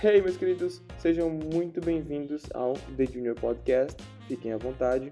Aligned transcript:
Hey, 0.00 0.22
meus 0.22 0.36
queridos, 0.36 0.80
sejam 0.96 1.28
muito 1.28 1.80
bem-vindos 1.80 2.44
ao 2.54 2.74
The 2.96 3.04
Junior 3.04 3.34
Podcast. 3.34 4.00
Fiquem 4.28 4.52
à 4.52 4.56
vontade. 4.56 5.10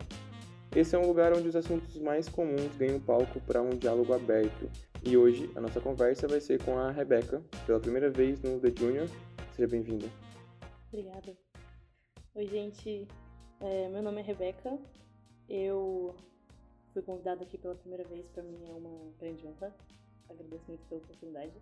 Esse 0.77 0.95
é 0.95 0.99
um 0.99 1.09
lugar 1.09 1.33
onde 1.37 1.49
os 1.49 1.57
assuntos 1.57 1.99
mais 1.99 2.29
comuns 2.29 2.77
ganham 2.77 3.01
palco 3.01 3.41
para 3.41 3.61
um 3.61 3.71
diálogo 3.71 4.15
aberto. 4.15 4.71
E 5.03 5.17
hoje 5.17 5.51
a 5.57 5.61
nossa 5.61 5.81
conversa 5.81 6.29
vai 6.29 6.41
ser 6.41 6.63
com 6.63 6.79
a 6.79 6.93
Rebeca, 6.93 7.43
pela 7.67 7.81
primeira 7.81 8.09
vez 8.11 8.41
no 8.41 8.61
The 8.61 8.73
Junior. 8.79 9.09
Seja 9.57 9.67
bem-vinda. 9.67 10.07
Obrigada. 10.87 11.37
Oi, 12.37 12.47
gente. 12.47 13.09
É, 13.59 13.89
meu 13.89 14.05
nome 14.05 14.21
é 14.21 14.23
Rebeca. 14.23 14.79
Eu 15.49 16.15
fui 16.93 17.03
convidada 17.03 17.43
aqui 17.43 17.59
pela 17.59 17.75
primeira 17.75 18.05
vez. 18.05 18.29
Para 18.29 18.45
mim 18.45 18.65
é 18.69 18.73
uma 18.73 19.13
grande 19.19 19.45
honra. 19.49 19.75
Agradeço 20.31 20.65
muito 20.69 20.87
pela 20.87 21.01
oportunidade. 21.01 21.55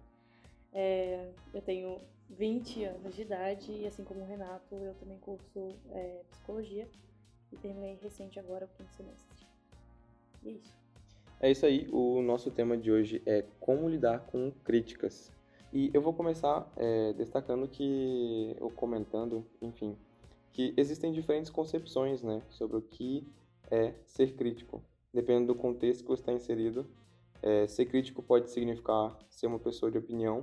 É, 0.74 1.30
eu 1.54 1.62
tenho 1.62 2.00
20 2.30 2.84
anos 2.84 3.14
de 3.14 3.22
idade 3.22 3.72
e, 3.72 3.86
assim 3.86 4.02
como 4.02 4.20
o 4.20 4.26
Renato, 4.26 4.74
eu 4.74 4.94
também 4.94 5.18
curso 5.18 5.76
é, 5.90 6.22
psicologia 6.30 6.88
e 7.52 7.56
terminei 7.56 7.96
recente 8.02 8.40
agora 8.40 8.66
o 8.66 8.68
quinto 8.76 8.92
semestre. 8.92 9.46
E 10.42 10.48
é 10.48 10.52
isso. 10.52 10.74
É 11.40 11.50
isso 11.50 11.66
aí, 11.66 11.88
o 11.92 12.22
nosso 12.22 12.50
tema 12.50 12.76
de 12.76 12.90
hoje 12.90 13.22
é 13.24 13.44
como 13.60 13.88
lidar 13.88 14.20
com 14.26 14.50
críticas. 14.64 15.30
E 15.72 15.90
eu 15.92 16.00
vou 16.00 16.12
começar 16.12 16.70
é, 16.76 17.12
destacando 17.12 17.68
que, 17.68 18.56
ou 18.60 18.70
comentando, 18.70 19.44
enfim, 19.60 19.96
que 20.52 20.72
existem 20.76 21.12
diferentes 21.12 21.50
concepções 21.50 22.22
né, 22.22 22.40
sobre 22.48 22.76
o 22.76 22.82
que 22.82 23.26
é 23.70 23.92
ser 24.06 24.34
crítico. 24.34 24.82
Dependendo 25.12 25.52
do 25.52 25.58
contexto 25.58 26.02
que 26.02 26.08
você 26.08 26.22
está 26.22 26.32
inserido, 26.32 26.86
é, 27.42 27.66
ser 27.66 27.86
crítico 27.86 28.22
pode 28.22 28.50
significar 28.50 29.16
ser 29.28 29.46
uma 29.46 29.58
pessoa 29.58 29.90
de 29.90 29.98
opinião 29.98 30.42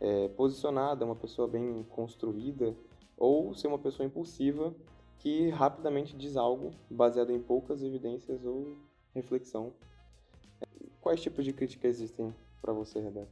é, 0.00 0.28
posicionada, 0.28 1.04
uma 1.04 1.16
pessoa 1.16 1.46
bem 1.46 1.84
construída, 1.90 2.74
ou 3.16 3.54
ser 3.54 3.66
uma 3.68 3.78
pessoa 3.78 4.06
impulsiva 4.06 4.74
que 5.18 5.50
rapidamente 5.50 6.16
diz 6.16 6.36
algo 6.36 6.72
baseado 6.90 7.30
em 7.30 7.40
poucas 7.40 7.82
evidências 7.82 8.44
ou 8.44 8.78
reflexão. 9.14 9.74
Quais 11.00 11.20
tipos 11.20 11.44
de 11.44 11.52
crítica 11.52 11.86
existem 11.86 12.34
para 12.60 12.72
você, 12.72 13.00
Rebeca? 13.00 13.30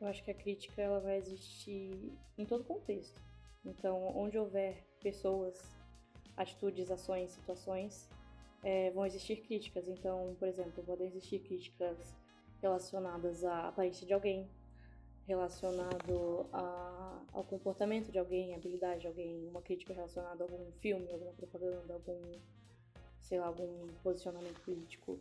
Eu 0.00 0.08
acho 0.08 0.24
que 0.24 0.30
a 0.30 0.34
crítica 0.34 0.80
ela 0.80 1.00
vai 1.00 1.18
existir 1.18 2.12
em 2.36 2.44
todo 2.46 2.64
contexto. 2.64 3.20
Então, 3.64 4.02
onde 4.16 4.36
houver 4.38 4.84
pessoas, 5.00 5.62
atitudes, 6.36 6.90
ações, 6.90 7.30
situações, 7.30 8.08
é, 8.62 8.90
vão 8.90 9.06
existir 9.06 9.36
críticas. 9.36 9.88
Então, 9.88 10.34
por 10.38 10.48
exemplo, 10.48 10.82
podem 10.82 11.06
existir 11.06 11.40
críticas 11.40 12.14
relacionadas 12.60 13.44
à 13.44 13.68
aparência 13.68 14.06
de 14.06 14.12
alguém, 14.12 14.48
relacionado 15.26 16.46
a, 16.52 17.22
ao 17.32 17.44
comportamento 17.44 18.10
de 18.10 18.18
alguém, 18.18 18.54
habilidade 18.54 19.02
de 19.02 19.06
alguém, 19.06 19.46
uma 19.48 19.62
crítica 19.62 19.92
relacionada 19.92 20.44
a 20.44 20.46
algum 20.46 20.70
filme, 20.80 21.10
alguma 21.12 21.32
propaganda, 21.32 21.94
algum, 21.94 22.20
sei 23.20 23.38
lá, 23.38 23.46
algum 23.46 23.86
posicionamento 24.02 24.60
político. 24.60 25.18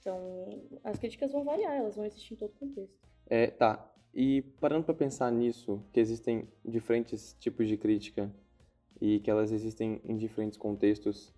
Então, 0.00 0.48
as 0.82 0.98
críticas 0.98 1.32
vão 1.32 1.44
variar, 1.44 1.74
elas 1.74 1.96
vão 1.96 2.04
existir 2.04 2.34
em 2.34 2.36
todo 2.36 2.52
contexto. 2.54 2.98
É, 3.26 3.48
tá. 3.48 3.88
E 4.14 4.42
parando 4.60 4.84
para 4.84 4.94
pensar 4.94 5.30
nisso, 5.30 5.82
que 5.92 6.00
existem 6.00 6.48
diferentes 6.64 7.34
tipos 7.38 7.66
de 7.68 7.76
crítica 7.76 8.30
e 9.00 9.20
que 9.20 9.30
elas 9.30 9.50
existem 9.50 10.00
em 10.04 10.16
diferentes 10.16 10.58
contextos, 10.58 11.32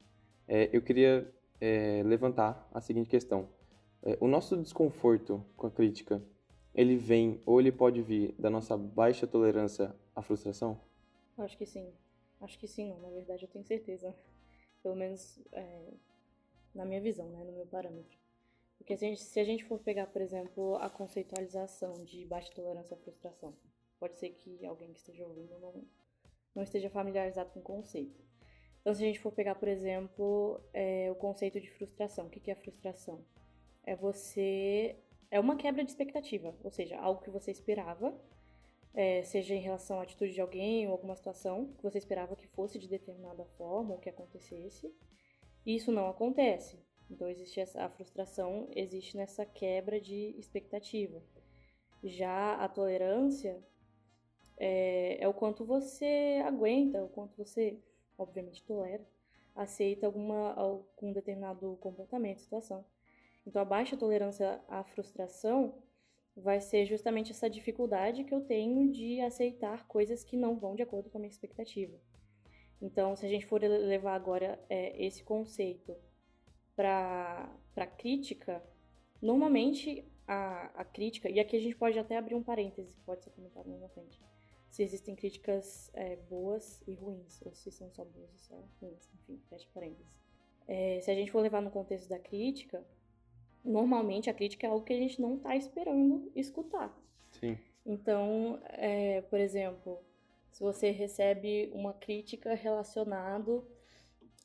é, 0.48 0.68
eu 0.72 0.82
queria 0.82 1.32
é, 1.60 2.02
levantar 2.04 2.68
a 2.72 2.80
seguinte 2.80 3.08
questão. 3.08 3.48
É, 4.02 4.18
o 4.20 4.26
nosso 4.26 4.56
desconforto 4.56 5.44
com 5.56 5.66
a 5.66 5.70
crítica 5.70 6.22
ele 6.74 6.96
vem 6.96 7.40
ou 7.46 7.60
ele 7.60 7.70
pode 7.70 8.02
vir 8.02 8.32
da 8.38 8.50
nossa 8.50 8.76
baixa 8.76 9.26
tolerância 9.26 9.94
à 10.14 10.22
frustração? 10.22 10.80
Acho 11.38 11.56
que 11.56 11.66
sim. 11.66 11.92
Acho 12.40 12.58
que 12.58 12.66
sim, 12.66 12.88
não. 12.88 13.00
Na 13.00 13.10
verdade, 13.10 13.44
eu 13.44 13.48
tenho 13.48 13.64
certeza. 13.64 14.14
Pelo 14.82 14.96
menos 14.96 15.40
é, 15.52 15.92
na 16.74 16.84
minha 16.84 17.00
visão, 17.00 17.28
né, 17.30 17.44
no 17.44 17.52
meu 17.52 17.66
parâmetro. 17.66 18.18
Porque 18.76 18.96
se 18.96 19.04
a, 19.04 19.08
gente, 19.08 19.22
se 19.22 19.40
a 19.40 19.44
gente 19.44 19.64
for 19.64 19.78
pegar, 19.78 20.06
por 20.08 20.20
exemplo, 20.20 20.76
a 20.76 20.90
conceitualização 20.90 21.94
de 22.04 22.26
baixa 22.26 22.52
tolerância 22.52 22.94
à 22.94 22.98
frustração, 22.98 23.56
pode 23.98 24.18
ser 24.18 24.30
que 24.30 24.66
alguém 24.66 24.92
que 24.92 24.98
esteja 24.98 25.24
ouvindo 25.24 25.58
não, 25.58 25.84
não 26.54 26.62
esteja 26.62 26.90
familiarizado 26.90 27.50
com 27.50 27.60
o 27.60 27.62
conceito. 27.62 28.22
Então, 28.80 28.94
se 28.94 29.02
a 29.02 29.06
gente 29.06 29.20
for 29.20 29.32
pegar, 29.32 29.54
por 29.54 29.68
exemplo, 29.68 30.60
é, 30.74 31.10
o 31.10 31.14
conceito 31.14 31.58
de 31.58 31.70
frustração, 31.70 32.26
o 32.26 32.30
que, 32.30 32.40
que 32.40 32.50
é 32.50 32.54
frustração? 32.54 33.24
É 33.82 33.96
você 33.96 34.96
é 35.30 35.40
uma 35.40 35.56
quebra 35.56 35.84
de 35.84 35.90
expectativa, 35.90 36.54
ou 36.62 36.70
seja, 36.70 36.98
algo 36.98 37.22
que 37.22 37.30
você 37.30 37.50
esperava, 37.50 38.14
é, 38.92 39.22
seja 39.22 39.54
em 39.54 39.60
relação 39.60 39.98
à 39.98 40.02
atitude 40.02 40.32
de 40.32 40.40
alguém 40.40 40.86
ou 40.86 40.92
alguma 40.92 41.16
situação 41.16 41.74
que 41.76 41.82
você 41.82 41.98
esperava 41.98 42.36
que 42.36 42.46
fosse 42.48 42.78
de 42.78 42.88
determinada 42.88 43.44
forma 43.56 43.94
ou 43.94 43.98
que 43.98 44.08
acontecesse, 44.08 44.94
e 45.66 45.74
isso 45.74 45.90
não 45.90 46.08
acontece. 46.08 46.78
Então 47.10 47.28
existe 47.28 47.60
essa, 47.60 47.84
a 47.84 47.90
frustração, 47.90 48.68
existe 48.74 49.16
nessa 49.16 49.44
quebra 49.44 50.00
de 50.00 50.34
expectativa. 50.38 51.22
Já 52.02 52.54
a 52.54 52.68
tolerância 52.68 53.62
é, 54.56 55.22
é 55.22 55.28
o 55.28 55.34
quanto 55.34 55.64
você 55.64 56.42
aguenta, 56.44 57.02
o 57.02 57.08
quanto 57.08 57.36
você, 57.36 57.78
obviamente, 58.16 58.62
tolera, 58.64 59.04
aceita 59.54 60.06
alguma, 60.06 60.52
algum 60.54 61.12
determinado 61.12 61.76
comportamento, 61.80 62.40
situação. 62.40 62.84
Então, 63.46 63.60
a 63.60 63.64
baixa 63.64 63.96
tolerância 63.96 64.60
à 64.68 64.82
frustração 64.82 65.82
vai 66.36 66.60
ser 66.60 66.86
justamente 66.86 67.30
essa 67.30 67.48
dificuldade 67.48 68.24
que 68.24 68.34
eu 68.34 68.40
tenho 68.40 68.90
de 68.90 69.20
aceitar 69.20 69.86
coisas 69.86 70.24
que 70.24 70.36
não 70.36 70.56
vão 70.56 70.74
de 70.74 70.82
acordo 70.82 71.08
com 71.08 71.18
a 71.18 71.20
minha 71.20 71.30
expectativa. 71.30 71.96
Então, 72.80 73.14
se 73.14 73.24
a 73.24 73.28
gente 73.28 73.46
for 73.46 73.60
levar 73.62 74.14
agora 74.14 74.58
é, 74.68 75.04
esse 75.04 75.22
conceito 75.22 75.96
para 76.74 77.86
crítica, 77.96 78.62
normalmente 79.22 80.04
a, 80.26 80.66
a 80.80 80.84
crítica, 80.84 81.30
e 81.30 81.38
aqui 81.38 81.56
a 81.56 81.60
gente 81.60 81.76
pode 81.76 81.98
até 81.98 82.16
abrir 82.16 82.34
um 82.34 82.42
parêntese, 82.42 82.98
pode 83.06 83.22
ser 83.22 83.30
comentado 83.30 83.68
mais 83.68 83.80
na 83.80 83.88
frente, 83.88 84.20
se 84.68 84.82
existem 84.82 85.14
críticas 85.14 85.88
é, 85.94 86.16
boas 86.16 86.82
e 86.86 86.94
ruins, 86.94 87.40
ou 87.42 87.54
se 87.54 87.70
são 87.70 87.88
só 87.92 88.04
boas 88.04 88.34
e 88.34 88.38
só 88.40 88.56
ruins, 88.80 89.08
enfim, 89.14 89.40
fecha 89.48 89.68
parênteses. 89.72 90.12
É, 90.66 91.00
se 91.00 91.10
a 91.10 91.14
gente 91.14 91.30
for 91.30 91.40
levar 91.40 91.62
no 91.62 91.70
contexto 91.70 92.08
da 92.08 92.18
crítica, 92.18 92.84
normalmente 93.64 94.28
a 94.28 94.34
crítica 94.34 94.66
é 94.66 94.70
algo 94.70 94.84
que 94.84 94.92
a 94.92 94.98
gente 94.98 95.20
não 95.20 95.36
está 95.36 95.56
esperando 95.56 96.30
escutar. 96.34 96.94
Sim. 97.32 97.58
Então, 97.84 98.60
é, 98.70 99.22
por 99.22 99.38
exemplo, 99.38 99.98
se 100.50 100.62
você 100.62 100.90
recebe 100.90 101.70
uma 101.72 101.92
crítica 101.92 102.54
relacionado, 102.54 103.66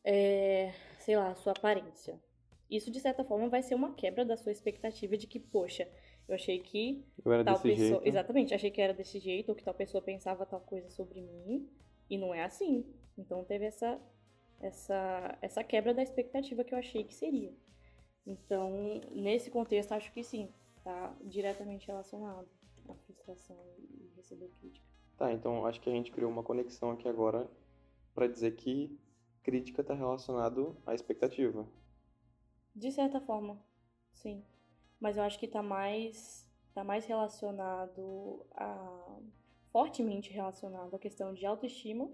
é, 0.03 0.71
sei 0.99 1.15
lá, 1.15 1.31
à 1.31 1.35
sua 1.35 1.53
aparência, 1.53 2.19
isso 2.69 2.91
de 2.91 2.99
certa 2.99 3.23
forma 3.23 3.49
vai 3.49 3.63
ser 3.63 3.75
uma 3.75 3.93
quebra 3.93 4.23
da 4.23 4.37
sua 4.37 4.51
expectativa 4.51 5.17
de 5.17 5.27
que, 5.27 5.39
poxa, 5.39 5.87
eu 6.27 6.35
achei 6.35 6.59
que 6.59 7.03
eu 7.25 7.31
era 7.31 7.43
tal 7.43 7.55
desse 7.55 7.67
pessoa, 7.67 7.89
jeito. 7.89 8.07
exatamente, 8.07 8.53
achei 8.53 8.69
que 8.69 8.79
era 8.81 8.93
desse 8.93 9.19
jeito 9.19 9.49
ou 9.49 9.55
que 9.55 9.63
tal 9.63 9.73
pessoa 9.73 10.01
pensava 10.01 10.45
tal 10.45 10.61
coisa 10.61 10.89
sobre 10.89 11.21
mim 11.21 11.67
e 12.09 12.17
não 12.17 12.33
é 12.33 12.43
assim. 12.43 12.85
Então 13.17 13.43
teve 13.43 13.65
essa 13.65 13.99
essa 14.61 15.37
essa 15.41 15.63
quebra 15.63 15.93
da 15.93 16.03
expectativa 16.03 16.63
que 16.63 16.73
eu 16.73 16.77
achei 16.77 17.03
que 17.03 17.15
seria. 17.15 17.51
Então, 18.29 19.01
nesse 19.11 19.49
contexto, 19.49 19.91
acho 19.91 20.11
que 20.13 20.23
sim, 20.23 20.53
está 20.77 21.15
diretamente 21.23 21.87
relacionado 21.87 22.47
à 22.87 22.93
frustração 22.93 23.57
e 23.89 24.13
receber 24.15 24.49
crítica. 24.59 24.85
Tá, 25.17 25.33
então 25.33 25.65
acho 25.65 25.81
que 25.81 25.89
a 25.89 25.91
gente 25.91 26.11
criou 26.11 26.29
uma 26.31 26.43
conexão 26.43 26.91
aqui 26.91 27.07
agora 27.07 27.49
para 28.13 28.27
dizer 28.27 28.51
que 28.51 28.95
crítica 29.41 29.81
está 29.81 29.95
relacionado 29.95 30.77
à 30.85 30.93
expectativa. 30.93 31.67
De 32.75 32.91
certa 32.91 33.19
forma, 33.19 33.59
sim. 34.13 34.45
Mas 34.99 35.17
eu 35.17 35.23
acho 35.23 35.39
que 35.39 35.47
está 35.47 35.63
mais, 35.63 36.47
tá 36.71 36.83
mais 36.83 37.07
relacionado 37.07 38.45
a. 38.51 39.17
fortemente 39.71 40.31
relacionado 40.31 40.95
à 40.95 40.99
questão 40.99 41.33
de 41.33 41.47
autoestima 41.47 42.07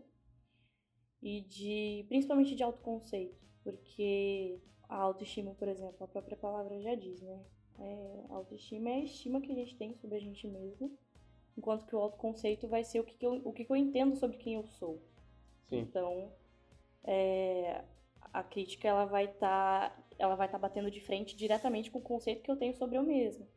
e 1.21 1.41
de. 1.41 2.05
principalmente 2.07 2.55
de 2.55 2.63
autoconceito. 2.63 3.45
Porque 3.61 4.61
a 4.89 4.95
autoestima, 4.95 5.53
por 5.55 5.67
exemplo, 5.67 6.03
a 6.03 6.07
própria 6.07 6.37
palavra 6.37 6.79
já 6.81 6.95
diz, 6.95 7.21
né? 7.21 7.39
É, 7.79 8.23
autoestima 8.29 8.89
é 8.89 8.93
a 8.95 9.03
estima 9.03 9.41
que 9.41 9.51
a 9.51 9.55
gente 9.55 9.75
tem 9.75 9.93
sobre 9.95 10.17
a 10.17 10.19
gente 10.19 10.47
mesmo, 10.47 10.97
enquanto 11.57 11.85
que 11.85 11.95
o 11.95 11.99
autoconceito 11.99 12.67
vai 12.67 12.83
ser 12.83 12.99
o 12.99 13.03
que, 13.03 13.17
que 13.17 13.25
eu, 13.25 13.41
o 13.43 13.51
que, 13.51 13.65
que 13.65 13.71
eu 13.71 13.75
entendo 13.75 14.15
sobre 14.15 14.37
quem 14.37 14.55
eu 14.55 14.65
sou. 14.65 15.01
Sim. 15.67 15.79
Então, 15.79 16.31
é, 17.03 17.83
a 18.33 18.43
crítica 18.43 18.87
ela 18.87 19.05
vai 19.05 19.25
estar 19.25 19.89
tá, 19.89 20.03
ela 20.17 20.35
vai 20.35 20.47
estar 20.47 20.59
tá 20.59 20.61
batendo 20.67 20.91
de 20.91 20.99
frente 21.01 21.35
diretamente 21.35 21.91
com 21.91 21.99
o 21.99 22.01
conceito 22.01 22.41
que 22.41 22.51
eu 22.51 22.57
tenho 22.57 22.75
sobre 22.75 22.97
eu 22.97 23.03
mesmo. 23.03 23.47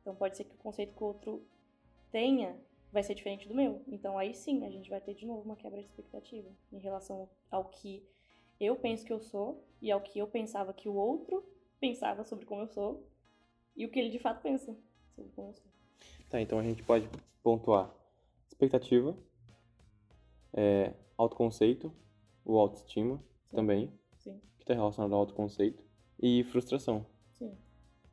Então 0.00 0.14
pode 0.14 0.36
ser 0.36 0.44
que 0.44 0.54
o 0.54 0.58
conceito 0.58 0.94
que 0.94 1.02
o 1.02 1.06
outro 1.06 1.46
tenha 2.10 2.56
vai 2.92 3.02
ser 3.02 3.14
diferente 3.14 3.48
do 3.48 3.54
meu. 3.54 3.82
Então 3.86 4.18
aí 4.18 4.32
sim 4.32 4.64
a 4.64 4.70
gente 4.70 4.88
vai 4.88 5.00
ter 5.00 5.14
de 5.14 5.26
novo 5.26 5.42
uma 5.42 5.56
quebra 5.56 5.80
de 5.80 5.86
expectativa 5.86 6.48
em 6.72 6.78
relação 6.78 7.28
ao 7.50 7.66
que 7.66 8.02
eu 8.60 8.76
penso 8.76 9.04
que 9.04 9.12
eu 9.12 9.20
sou 9.20 9.64
e 9.80 9.90
ao 9.90 10.00
que 10.00 10.18
eu 10.18 10.26
pensava 10.26 10.72
que 10.72 10.88
o 10.88 10.94
outro 10.94 11.44
pensava 11.80 12.24
sobre 12.24 12.46
como 12.46 12.62
eu 12.62 12.68
sou 12.68 13.06
e 13.76 13.84
o 13.84 13.90
que 13.90 13.98
ele 13.98 14.10
de 14.10 14.18
fato 14.18 14.40
pensa 14.42 14.76
sobre 15.14 15.30
como 15.32 15.48
eu 15.48 15.54
sou. 15.54 15.70
Tá, 16.30 16.40
então 16.40 16.58
a 16.58 16.62
gente 16.62 16.82
pode 16.82 17.08
pontuar 17.42 17.94
expectativa, 18.48 19.16
é, 20.52 20.92
autoconceito, 21.16 21.92
o 22.44 22.58
autoestima 22.58 23.22
Sim. 23.44 23.56
também, 23.56 23.92
Sim, 24.16 24.40
que 24.56 24.62
está 24.64 24.74
relacionado 24.74 25.12
ao 25.12 25.20
autoconceito, 25.20 25.84
e 26.18 26.42
frustração. 26.44 27.04
sim, 27.32 27.52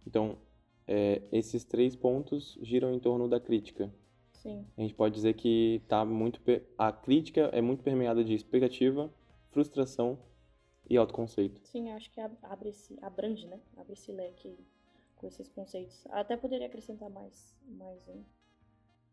Então, 0.05 0.37
é, 0.85 1.21
esses 1.31 1.63
três 1.63 1.95
pontos 1.95 2.57
giram 2.61 2.93
em 2.93 2.99
torno 2.99 3.27
da 3.29 3.39
crítica. 3.39 3.91
sim. 4.33 4.65
A 4.77 4.81
gente 4.81 4.93
pode 4.93 5.15
dizer 5.15 5.33
que 5.35 5.81
tá 5.87 6.03
muito 6.03 6.41
a 6.77 6.91
crítica 6.91 7.49
é 7.53 7.61
muito 7.61 7.81
permeada 7.83 8.23
de 8.23 8.33
expectativa, 8.33 9.09
frustração 9.51 10.19
e 10.89 10.97
autoconceito. 10.97 11.59
Sim, 11.63 11.91
acho 11.91 12.09
que 12.11 12.19
ab- 12.19 12.37
abre 12.43 12.69
esse, 12.69 12.97
abrange, 13.01 13.47
né? 13.47 13.59
Abre 13.77 13.93
esse 13.93 14.11
leque 14.11 14.57
com 15.15 15.27
esses 15.27 15.49
conceitos. 15.49 16.05
Até 16.09 16.35
poderia 16.37 16.67
acrescentar 16.67 17.09
mais, 17.09 17.55
mais 17.65 18.07
um, 18.07 18.23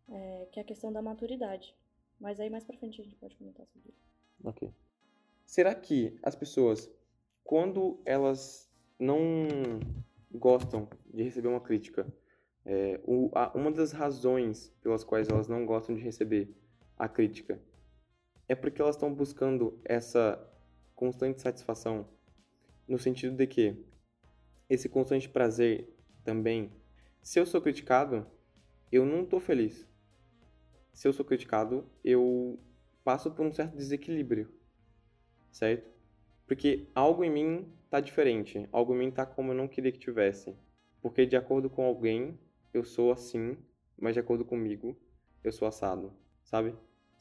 é, 0.08 0.48
que 0.50 0.58
é 0.58 0.62
a 0.62 0.66
questão 0.66 0.92
da 0.92 1.00
maturidade. 1.00 1.74
Mas 2.18 2.38
aí 2.40 2.50
mais 2.50 2.64
pra 2.64 2.76
frente 2.76 3.00
a 3.00 3.04
gente 3.04 3.16
pode 3.16 3.36
comentar 3.36 3.66
sobre 3.66 3.90
isso. 3.90 4.10
Ok. 4.44 4.70
Será 5.46 5.74
que 5.74 6.18
as 6.22 6.34
pessoas, 6.34 6.90
quando 7.44 8.00
elas 8.04 8.70
não 8.98 9.18
gostam 10.32 10.88
de 11.12 11.22
receber 11.22 11.48
uma 11.48 11.60
crítica, 11.60 12.06
é, 12.64 13.00
o- 13.04 13.30
a- 13.34 13.52
uma 13.54 13.70
das 13.72 13.92
razões 13.92 14.68
pelas 14.82 15.02
quais 15.02 15.28
elas 15.28 15.48
não 15.48 15.64
gostam 15.64 15.94
de 15.94 16.02
receber 16.02 16.54
a 16.98 17.08
crítica 17.08 17.60
é 18.46 18.54
porque 18.54 18.82
elas 18.82 18.96
estão 18.96 19.12
buscando 19.14 19.80
essa 19.84 20.36
constante 21.00 21.40
satisfação, 21.40 22.06
no 22.86 22.98
sentido 22.98 23.34
de 23.34 23.46
que 23.46 23.74
esse 24.68 24.86
constante 24.86 25.30
prazer 25.30 25.88
também, 26.22 26.70
se 27.22 27.40
eu 27.40 27.46
sou 27.46 27.62
criticado, 27.62 28.26
eu 28.92 29.06
não 29.06 29.24
tô 29.24 29.40
feliz. 29.40 29.88
Se 30.92 31.08
eu 31.08 31.12
sou 31.14 31.24
criticado, 31.24 31.90
eu 32.04 32.60
passo 33.02 33.30
por 33.30 33.46
um 33.46 33.50
certo 33.50 33.74
desequilíbrio, 33.78 34.52
certo? 35.50 35.90
Porque 36.46 36.86
algo 36.94 37.24
em 37.24 37.30
mim 37.30 37.72
tá 37.88 37.98
diferente, 37.98 38.68
algo 38.70 38.94
em 38.94 38.98
mim 38.98 39.10
tá 39.10 39.24
como 39.24 39.52
eu 39.52 39.56
não 39.56 39.66
queria 39.66 39.90
que 39.90 39.98
tivesse. 39.98 40.54
Porque 41.00 41.24
de 41.24 41.34
acordo 41.34 41.70
com 41.70 41.82
alguém, 41.82 42.38
eu 42.74 42.84
sou 42.84 43.10
assim, 43.10 43.56
mas 43.98 44.12
de 44.12 44.20
acordo 44.20 44.44
comigo, 44.44 44.94
eu 45.42 45.50
sou 45.50 45.66
assado, 45.66 46.12
sabe? 46.44 46.74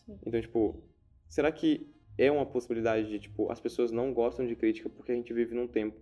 Sim. 0.05 0.19
Então, 0.25 0.41
tipo, 0.41 0.83
será 1.29 1.49
que 1.49 1.89
é 2.21 2.29
uma 2.31 2.45
possibilidade 2.45 3.07
de, 3.07 3.19
tipo, 3.19 3.49
as 3.51 3.59
pessoas 3.61 3.91
não 3.91 4.13
gostam 4.13 4.45
de 4.45 4.55
crítica 4.55 4.89
porque 4.89 5.11
a 5.11 5.15
gente 5.15 5.33
vive 5.33 5.55
num 5.55 5.67
tempo 5.67 5.97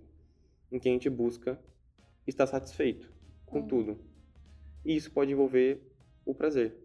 em 0.71 0.79
que 0.79 0.89
a 0.89 0.91
gente 0.91 1.09
busca 1.09 1.59
estar 2.25 2.47
satisfeito 2.47 3.13
com 3.45 3.59
Uhum. 3.59 3.67
tudo. 3.67 3.99
E 4.83 4.95
isso 4.95 5.11
pode 5.11 5.31
envolver 5.31 5.81
o 6.25 6.33
prazer. 6.33 6.75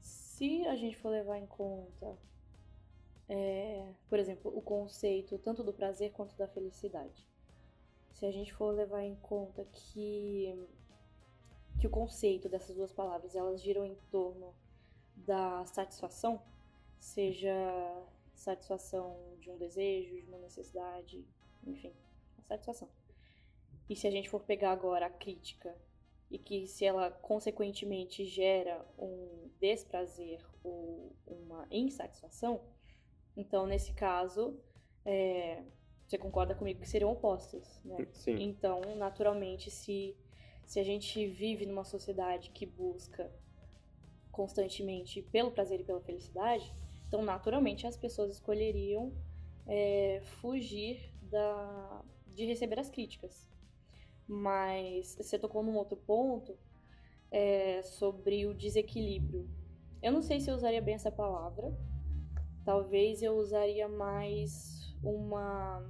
Se 0.00 0.66
a 0.66 0.74
gente 0.76 0.96
for 0.96 1.10
levar 1.10 1.38
em 1.38 1.46
conta, 1.46 2.16
é, 3.28 3.92
por 4.08 4.18
exemplo, 4.18 4.50
o 4.56 4.62
conceito 4.62 5.38
tanto 5.38 5.62
do 5.62 5.72
prazer 5.72 6.12
quanto 6.12 6.36
da 6.36 6.46
felicidade. 6.48 7.26
Se 8.12 8.24
a 8.24 8.30
gente 8.30 8.54
for 8.54 8.70
levar 8.74 9.02
em 9.02 9.16
conta 9.16 9.64
que, 9.72 10.66
que 11.78 11.86
o 11.86 11.90
conceito 11.90 12.48
dessas 12.48 12.74
duas 12.74 12.92
palavras 12.92 13.34
elas 13.34 13.62
giram 13.62 13.84
em 13.84 13.96
torno 14.10 14.54
da 15.14 15.64
satisfação, 15.66 16.40
seja 16.98 17.52
satisfação 18.34 19.36
de 19.40 19.50
um 19.50 19.56
desejo, 19.56 20.20
de 20.20 20.28
uma 20.28 20.38
necessidade, 20.38 21.24
enfim, 21.66 21.92
a 22.38 22.42
satisfação. 22.42 22.88
E 23.88 23.96
se 23.96 24.06
a 24.06 24.10
gente 24.10 24.28
for 24.28 24.42
pegar 24.42 24.72
agora 24.72 25.06
a 25.06 25.10
crítica 25.10 25.76
e 26.30 26.38
que 26.38 26.66
se 26.66 26.84
ela 26.84 27.10
consequentemente 27.10 28.24
gera 28.24 28.84
um 28.98 29.48
desprazer 29.60 30.44
ou 30.62 31.14
uma 31.26 31.66
insatisfação, 31.70 32.60
então 33.36 33.66
nesse 33.66 33.92
caso 33.92 34.58
é, 35.04 35.62
você 36.06 36.18
concorda 36.18 36.54
comigo 36.54 36.80
que 36.80 36.88
seriam 36.88 37.12
opostos, 37.12 37.80
né? 37.84 38.06
Sim. 38.12 38.36
Então, 38.40 38.80
naturalmente, 38.96 39.70
se, 39.70 40.16
se 40.64 40.78
a 40.78 40.84
gente 40.84 41.26
vive 41.28 41.66
numa 41.66 41.84
sociedade 41.84 42.50
que 42.50 42.64
busca 42.64 43.32
constantemente 44.30 45.22
pelo 45.22 45.50
prazer 45.50 45.80
e 45.80 45.84
pela 45.84 46.00
felicidade, 46.00 46.72
então 47.06 47.22
naturalmente 47.22 47.86
as 47.86 47.96
pessoas 47.96 48.32
escolheriam 48.32 49.12
é, 49.66 50.20
fugir 50.40 51.12
da, 51.22 52.02
de 52.34 52.44
receber 52.44 52.78
as 52.78 52.90
críticas. 52.90 53.48
Mas 54.28 55.16
você 55.16 55.38
tocou 55.38 55.62
num 55.62 55.76
outro 55.76 55.96
ponto 55.96 56.56
é, 57.30 57.82
sobre 57.82 58.46
o 58.46 58.54
desequilíbrio. 58.54 59.48
Eu 60.02 60.12
não 60.12 60.22
sei 60.22 60.40
se 60.40 60.50
eu 60.50 60.54
usaria 60.54 60.82
bem 60.82 60.94
essa 60.94 61.10
palavra. 61.10 61.72
Talvez 62.64 63.22
eu 63.22 63.36
usaria 63.36 63.88
mais 63.88 64.94
uma 65.02 65.88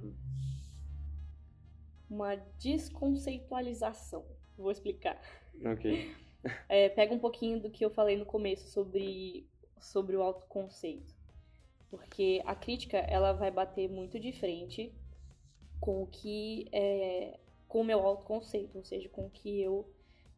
uma 2.09 2.35
desconceitualização. 2.57 4.25
Vou 4.57 4.71
explicar. 4.71 5.19
Ok. 5.65 6.15
É, 6.69 6.87
pega 6.87 7.13
um 7.13 7.19
pouquinho 7.19 7.59
do 7.59 7.69
que 7.69 7.83
eu 7.83 7.89
falei 7.89 8.15
no 8.15 8.25
começo 8.25 8.69
sobre, 8.69 9.45
sobre 9.79 10.15
o 10.15 10.21
autoconceito. 10.21 11.15
Porque 11.89 12.41
a 12.45 12.55
crítica, 12.55 12.97
ela 12.97 13.33
vai 13.33 13.51
bater 13.51 13.89
muito 13.89 14.19
de 14.19 14.31
frente 14.33 14.93
com 15.79 16.03
o 16.03 16.07
que 16.07 16.67
é, 16.71 17.39
com 17.67 17.81
o 17.81 17.83
meu 17.83 17.99
autoconceito, 18.05 18.77
ou 18.77 18.83
seja, 18.83 19.09
com 19.09 19.25
o 19.27 19.29
que 19.29 19.61
eu 19.61 19.89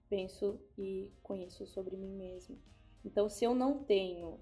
penso 0.09 0.59
e 0.77 1.11
conheço 1.23 1.65
sobre 1.67 1.95
mim 1.97 2.13
mesmo. 2.15 2.57
Então, 3.05 3.29
se 3.29 3.45
eu 3.45 3.55
não 3.55 3.83
tenho, 3.83 4.39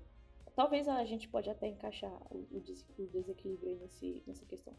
talvez 0.56 0.88
a 0.88 1.04
gente 1.06 1.28
pode 1.30 1.50
até 1.50 1.68
encaixar 1.68 2.12
o, 2.32 2.48
o 2.52 2.60
des- 2.62 2.86
o 2.98 3.06
desequilíbrio 3.08 3.70
aí 3.70 3.76
nesse, 3.78 4.24
nessa 4.26 4.46
questão. 4.46 4.74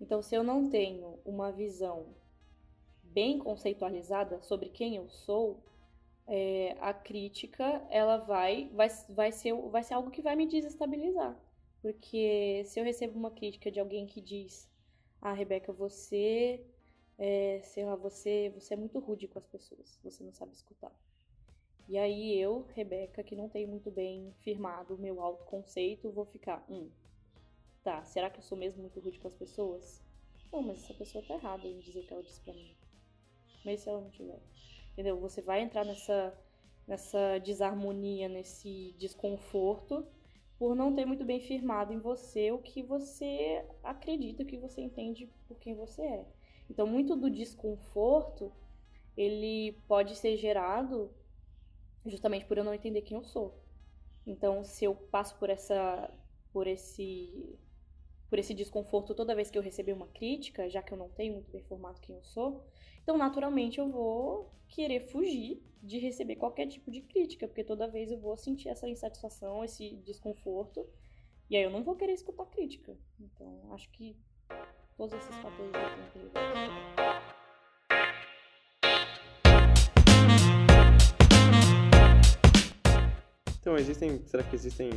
Então, 0.00 0.22
se 0.22 0.34
eu 0.34 0.42
não 0.42 0.68
tenho 0.70 1.18
uma 1.24 1.52
visão 1.52 2.06
bem 3.02 3.38
conceitualizada 3.38 4.40
sobre 4.42 4.68
quem 4.68 4.96
eu 4.96 5.08
sou, 5.10 5.62
é, 6.30 6.76
a 6.80 6.94
crítica 6.94 7.84
ela 7.90 8.16
vai, 8.18 8.70
vai, 8.72 8.88
vai, 9.08 9.32
ser, 9.32 9.52
vai 9.68 9.82
ser 9.82 9.94
algo 9.94 10.12
que 10.12 10.22
vai 10.22 10.36
me 10.36 10.46
desestabilizar. 10.46 11.36
Porque 11.82 12.62
se 12.66 12.78
eu 12.78 12.84
recebo 12.84 13.18
uma 13.18 13.32
crítica 13.32 13.70
de 13.70 13.80
alguém 13.80 14.06
que 14.06 14.20
diz, 14.20 14.70
ah, 15.20 15.32
Rebeca, 15.32 15.72
você, 15.72 16.64
é, 17.18 17.60
sei 17.64 17.84
lá, 17.84 17.96
você, 17.96 18.52
você 18.54 18.74
é 18.74 18.76
muito 18.76 19.00
rude 19.00 19.26
com 19.26 19.40
as 19.40 19.46
pessoas, 19.46 19.98
você 20.04 20.22
não 20.22 20.32
sabe 20.32 20.52
escutar. 20.52 20.94
E 21.88 21.98
aí 21.98 22.38
eu, 22.38 22.64
Rebeca, 22.76 23.24
que 23.24 23.34
não 23.34 23.48
tenho 23.48 23.68
muito 23.68 23.90
bem 23.90 24.32
firmado 24.38 24.94
o 24.94 24.98
meu 24.98 25.20
autoconceito, 25.20 26.12
vou 26.12 26.26
ficar, 26.26 26.64
hum, 26.70 26.88
tá, 27.82 28.04
será 28.04 28.30
que 28.30 28.38
eu 28.38 28.44
sou 28.44 28.56
mesmo 28.56 28.82
muito 28.82 29.00
rude 29.00 29.18
com 29.18 29.26
as 29.26 29.34
pessoas? 29.34 30.00
Não, 30.52 30.62
mas 30.62 30.84
essa 30.84 30.94
pessoa 30.94 31.24
tá 31.26 31.34
errada 31.34 31.66
em 31.66 31.80
dizer 31.80 32.00
o 32.00 32.06
que 32.06 32.12
ela 32.12 32.22
disse 32.22 32.40
pra 32.42 32.54
mim. 32.54 32.76
Mas 33.64 33.80
se 33.80 33.88
ela 33.88 34.00
não 34.00 34.10
tiver? 34.10 34.40
Entendeu? 35.00 35.18
Você 35.18 35.40
vai 35.40 35.62
entrar 35.62 35.82
nessa, 35.82 36.38
nessa 36.86 37.38
desarmonia, 37.38 38.28
nesse 38.28 38.94
desconforto, 38.98 40.06
por 40.58 40.76
não 40.76 40.94
ter 40.94 41.06
muito 41.06 41.24
bem 41.24 41.40
firmado 41.40 41.90
em 41.90 41.98
você 41.98 42.52
o 42.52 42.58
que 42.58 42.82
você 42.82 43.64
acredita, 43.82 44.42
o 44.42 44.46
que 44.46 44.58
você 44.58 44.82
entende 44.82 45.26
por 45.48 45.58
quem 45.58 45.74
você 45.74 46.02
é. 46.02 46.26
Então, 46.68 46.86
muito 46.86 47.16
do 47.16 47.30
desconforto, 47.30 48.52
ele 49.16 49.72
pode 49.88 50.14
ser 50.16 50.36
gerado 50.36 51.10
justamente 52.04 52.44
por 52.44 52.58
eu 52.58 52.64
não 52.64 52.74
entender 52.74 53.00
quem 53.00 53.16
eu 53.16 53.24
sou. 53.24 53.58
Então, 54.26 54.62
se 54.62 54.84
eu 54.84 54.94
passo 54.94 55.34
por 55.38 55.48
essa 55.48 56.12
por 56.52 56.66
esse 56.66 57.58
por 58.28 58.38
esse 58.38 58.52
desconforto 58.52 59.14
toda 59.14 59.34
vez 59.34 59.50
que 59.50 59.56
eu 59.56 59.62
receber 59.62 59.94
uma 59.94 60.08
crítica, 60.08 60.68
já 60.68 60.82
que 60.82 60.92
eu 60.92 60.98
não 60.98 61.08
tenho 61.08 61.32
muito 61.32 61.50
bem 61.50 61.62
formado 61.62 62.02
quem 62.02 62.16
eu 62.16 62.22
sou, 62.22 62.66
então 63.10 63.18
naturalmente 63.18 63.80
eu 63.80 63.90
vou 63.90 64.54
querer 64.68 65.00
fugir 65.08 65.60
de 65.82 65.98
receber 65.98 66.36
qualquer 66.36 66.68
tipo 66.68 66.92
de 66.92 67.00
crítica, 67.00 67.48
porque 67.48 67.64
toda 67.64 67.88
vez 67.88 68.08
eu 68.12 68.20
vou 68.20 68.36
sentir 68.36 68.68
essa 68.68 68.88
insatisfação, 68.88 69.64
esse 69.64 69.96
desconforto, 70.06 70.88
e 71.50 71.56
aí 71.56 71.64
eu 71.64 71.72
não 71.72 71.82
vou 71.82 71.96
querer 71.96 72.12
escutar 72.12 72.46
crítica. 72.46 72.96
Então, 73.18 73.72
acho 73.72 73.90
que 73.90 74.16
todos 74.96 75.12
esses 75.12 75.34
fatores 75.38 75.72
ligar. 76.14 77.34
Então, 83.60 83.74
existem, 83.74 84.24
será 84.24 84.44
que 84.44 84.54
existem 84.54 84.88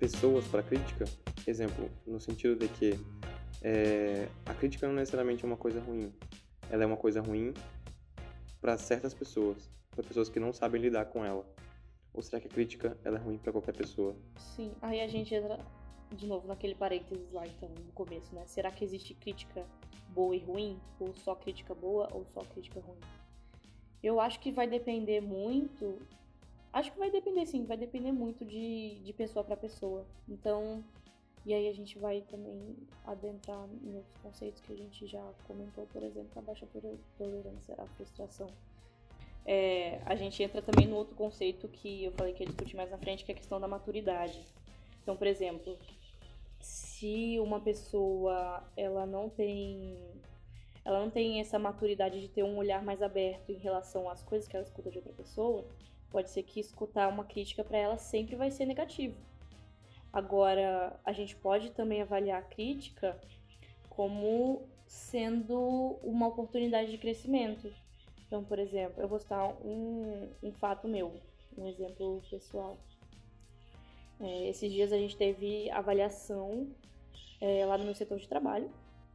pessoas 0.00 0.48
para 0.48 0.64
crítica? 0.64 1.04
Exemplo, 1.46 1.88
no 2.04 2.18
sentido 2.18 2.56
de 2.56 2.66
que 2.66 2.94
é, 3.62 4.28
a 4.44 4.54
crítica 4.54 4.88
não 4.88 4.96
necessariamente 4.96 5.44
é 5.44 5.46
uma 5.46 5.56
coisa 5.56 5.80
ruim. 5.80 6.12
Ela 6.70 6.84
é 6.84 6.86
uma 6.86 6.96
coisa 6.96 7.20
ruim 7.20 7.54
para 8.60 8.76
certas 8.76 9.14
pessoas, 9.14 9.70
para 9.90 10.02
pessoas 10.02 10.28
que 10.28 10.38
não 10.38 10.52
sabem 10.52 10.80
lidar 10.80 11.06
com 11.06 11.24
ela. 11.24 11.46
Ou 12.12 12.22
será 12.22 12.40
que 12.40 12.48
a 12.48 12.50
crítica 12.50 12.96
ela 13.04 13.18
é 13.18 13.20
ruim 13.20 13.38
para 13.38 13.52
qualquer 13.52 13.74
pessoa? 13.74 14.14
Sim, 14.36 14.72
aí 14.82 15.00
a 15.00 15.08
gente 15.08 15.34
entra 15.34 15.58
de 16.14 16.26
novo 16.26 16.48
naquele 16.48 16.74
parênteses 16.74 17.30
lá, 17.32 17.46
então, 17.46 17.68
no 17.68 17.92
começo, 17.92 18.34
né? 18.34 18.44
Será 18.46 18.70
que 18.70 18.84
existe 18.84 19.14
crítica 19.14 19.66
boa 20.10 20.34
e 20.34 20.38
ruim? 20.38 20.80
Ou 20.98 21.14
só 21.16 21.34
crítica 21.34 21.74
boa 21.74 22.08
ou 22.12 22.24
só 22.26 22.40
crítica 22.40 22.80
ruim? 22.80 22.98
Eu 24.02 24.20
acho 24.20 24.40
que 24.40 24.50
vai 24.50 24.66
depender 24.66 25.20
muito 25.20 25.98
Acho 26.72 26.92
que 26.92 26.98
vai 26.98 27.10
depender, 27.10 27.46
sim, 27.46 27.64
vai 27.64 27.76
depender 27.76 28.12
muito 28.12 28.44
de, 28.44 29.00
de 29.02 29.12
pessoa 29.12 29.44
para 29.44 29.56
pessoa. 29.56 30.06
Então, 30.28 30.84
e 31.44 31.54
aí 31.54 31.68
a 31.68 31.72
gente 31.72 31.98
vai 31.98 32.20
também 32.22 32.76
adentrar 33.04 33.66
em 33.82 33.96
outros 33.96 34.16
conceitos 34.22 34.60
que 34.60 34.72
a 34.72 34.76
gente 34.76 35.06
já 35.06 35.22
comentou, 35.46 35.86
por 35.92 36.02
exemplo, 36.02 36.30
a 36.36 36.42
baixa 36.42 36.66
tolerância 37.16 37.74
à 37.78 37.86
frustração. 37.86 38.48
É, 39.46 40.00
a 40.04 40.14
gente 40.14 40.42
entra 40.42 40.60
também 40.60 40.86
no 40.86 40.96
outro 40.96 41.14
conceito 41.14 41.66
que 41.68 42.04
eu 42.04 42.12
falei 42.12 42.34
que 42.34 42.42
ia 42.42 42.46
discutir 42.46 42.76
mais 42.76 42.90
na 42.90 42.98
frente, 42.98 43.24
que 43.24 43.32
é 43.32 43.34
a 43.34 43.38
questão 43.38 43.58
da 43.58 43.66
maturidade. 43.66 44.44
Então, 45.02 45.16
por 45.16 45.26
exemplo, 45.26 45.78
se 46.60 47.38
uma 47.40 47.60
pessoa 47.60 48.62
ela 48.76 49.06
não 49.06 49.30
tem 49.30 49.96
ela 50.84 51.00
não 51.00 51.10
tem 51.10 51.40
essa 51.40 51.58
maturidade 51.58 52.20
de 52.20 52.28
ter 52.28 52.42
um 52.42 52.56
olhar 52.56 52.82
mais 52.82 53.02
aberto 53.02 53.50
em 53.50 53.58
relação 53.58 54.08
às 54.08 54.22
coisas 54.22 54.48
que 54.48 54.56
ela 54.56 54.64
escuta 54.64 54.90
de 54.90 54.98
outra 54.98 55.12
pessoa, 55.12 55.66
pode 56.10 56.30
ser 56.30 56.42
que 56.42 56.60
escutar 56.60 57.08
uma 57.08 57.24
crítica 57.24 57.62
para 57.62 57.76
ela 57.76 57.98
sempre 57.98 58.36
vai 58.36 58.50
ser 58.50 58.64
negativo. 58.64 59.14
Agora, 60.18 60.98
a 61.04 61.12
gente 61.12 61.36
pode 61.36 61.70
também 61.70 62.02
avaliar 62.02 62.40
a 62.40 62.44
crítica 62.44 63.16
como 63.88 64.68
sendo 64.84 65.96
uma 66.02 66.26
oportunidade 66.26 66.90
de 66.90 66.98
crescimento. 66.98 67.72
Então, 68.26 68.42
por 68.42 68.58
exemplo, 68.58 69.00
eu 69.00 69.06
vou 69.06 69.20
citar 69.20 69.48
um, 69.64 70.28
um 70.42 70.50
fato 70.50 70.88
meu, 70.88 71.20
um 71.56 71.68
exemplo 71.68 72.20
pessoal. 72.28 72.76
É, 74.18 74.48
esses 74.48 74.72
dias 74.72 74.92
a 74.92 74.96
gente 74.96 75.16
teve 75.16 75.70
avaliação 75.70 76.66
é, 77.40 77.64
lá 77.64 77.78
no 77.78 77.84
meu 77.84 77.94
setor 77.94 78.18
de 78.18 78.26
trabalho. 78.26 78.68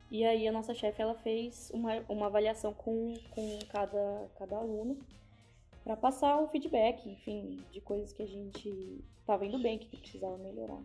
E 0.10 0.24
aí 0.24 0.48
a 0.48 0.54
nossa 0.54 0.74
chefe 0.74 1.02
ela 1.02 1.16
fez 1.16 1.70
uma, 1.74 2.00
uma 2.08 2.28
avaliação 2.28 2.74
com, 2.74 3.14
com 3.32 3.60
cada, 3.68 4.32
cada 4.38 4.56
aluno 4.56 4.98
para 5.84 5.98
passar 5.98 6.40
o 6.40 6.48
feedback, 6.48 7.06
enfim, 7.10 7.62
de 7.74 7.82
coisas 7.82 8.14
que 8.14 8.24
a 8.24 8.28
gente 8.28 9.04
estava 9.20 9.46
indo 9.46 9.60
bem, 9.60 9.78
que 9.78 9.98
precisava 9.98 10.38
melhorar. 10.38 10.82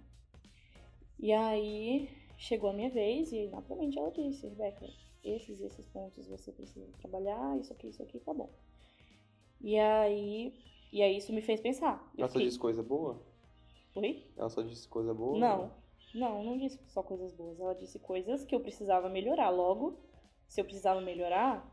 E 1.19 1.33
aí 1.33 2.09
chegou 2.37 2.71
a 2.71 2.73
minha 2.73 2.91
vez 2.91 3.33
e 3.33 3.49
naturalmente 3.49 3.99
ela 3.99 4.11
disse, 4.11 4.47
Rebeca, 4.47 4.87
esses 5.25 5.61
e 5.61 5.65
esses 5.65 5.87
pontos 5.89 6.27
você 6.29 6.53
precisa 6.53 6.87
trabalhar, 6.99 7.59
isso 7.59 7.73
aqui, 7.73 7.89
isso 7.89 8.03
aqui, 8.03 8.21
tá 8.21 8.33
bom. 8.33 8.51
E 9.61 9.77
aí, 9.79 10.55
e 10.93 11.03
aí 11.03 11.17
isso 11.17 11.33
me 11.33 11.43
fez 11.43 11.61
pensar. 11.61 12.11
Ela 12.17 12.29
só 12.29 12.39
disse 12.39 12.59
coisa 12.59 12.83
boa? 12.83 13.21
Oi? 13.95 14.25
Ela 14.37 14.49
só 14.49 14.63
disse 14.63 14.87
coisa 14.87 15.13
boa? 15.13 15.39
Não, 15.39 15.73
não, 16.15 16.45
não 16.45 16.57
disse 16.57 16.79
só 16.87 17.03
coisas 17.03 17.33
boas. 17.35 17.59
Ela 17.59 17.75
disse 17.75 17.99
coisas 17.99 18.45
que 18.45 18.55
eu 18.55 18.61
precisava 18.61 19.09
melhorar. 19.09 19.51
Logo, 19.51 19.99
se 20.47 20.61
eu 20.61 20.65
precisava 20.65 21.01
melhorar, 21.01 21.69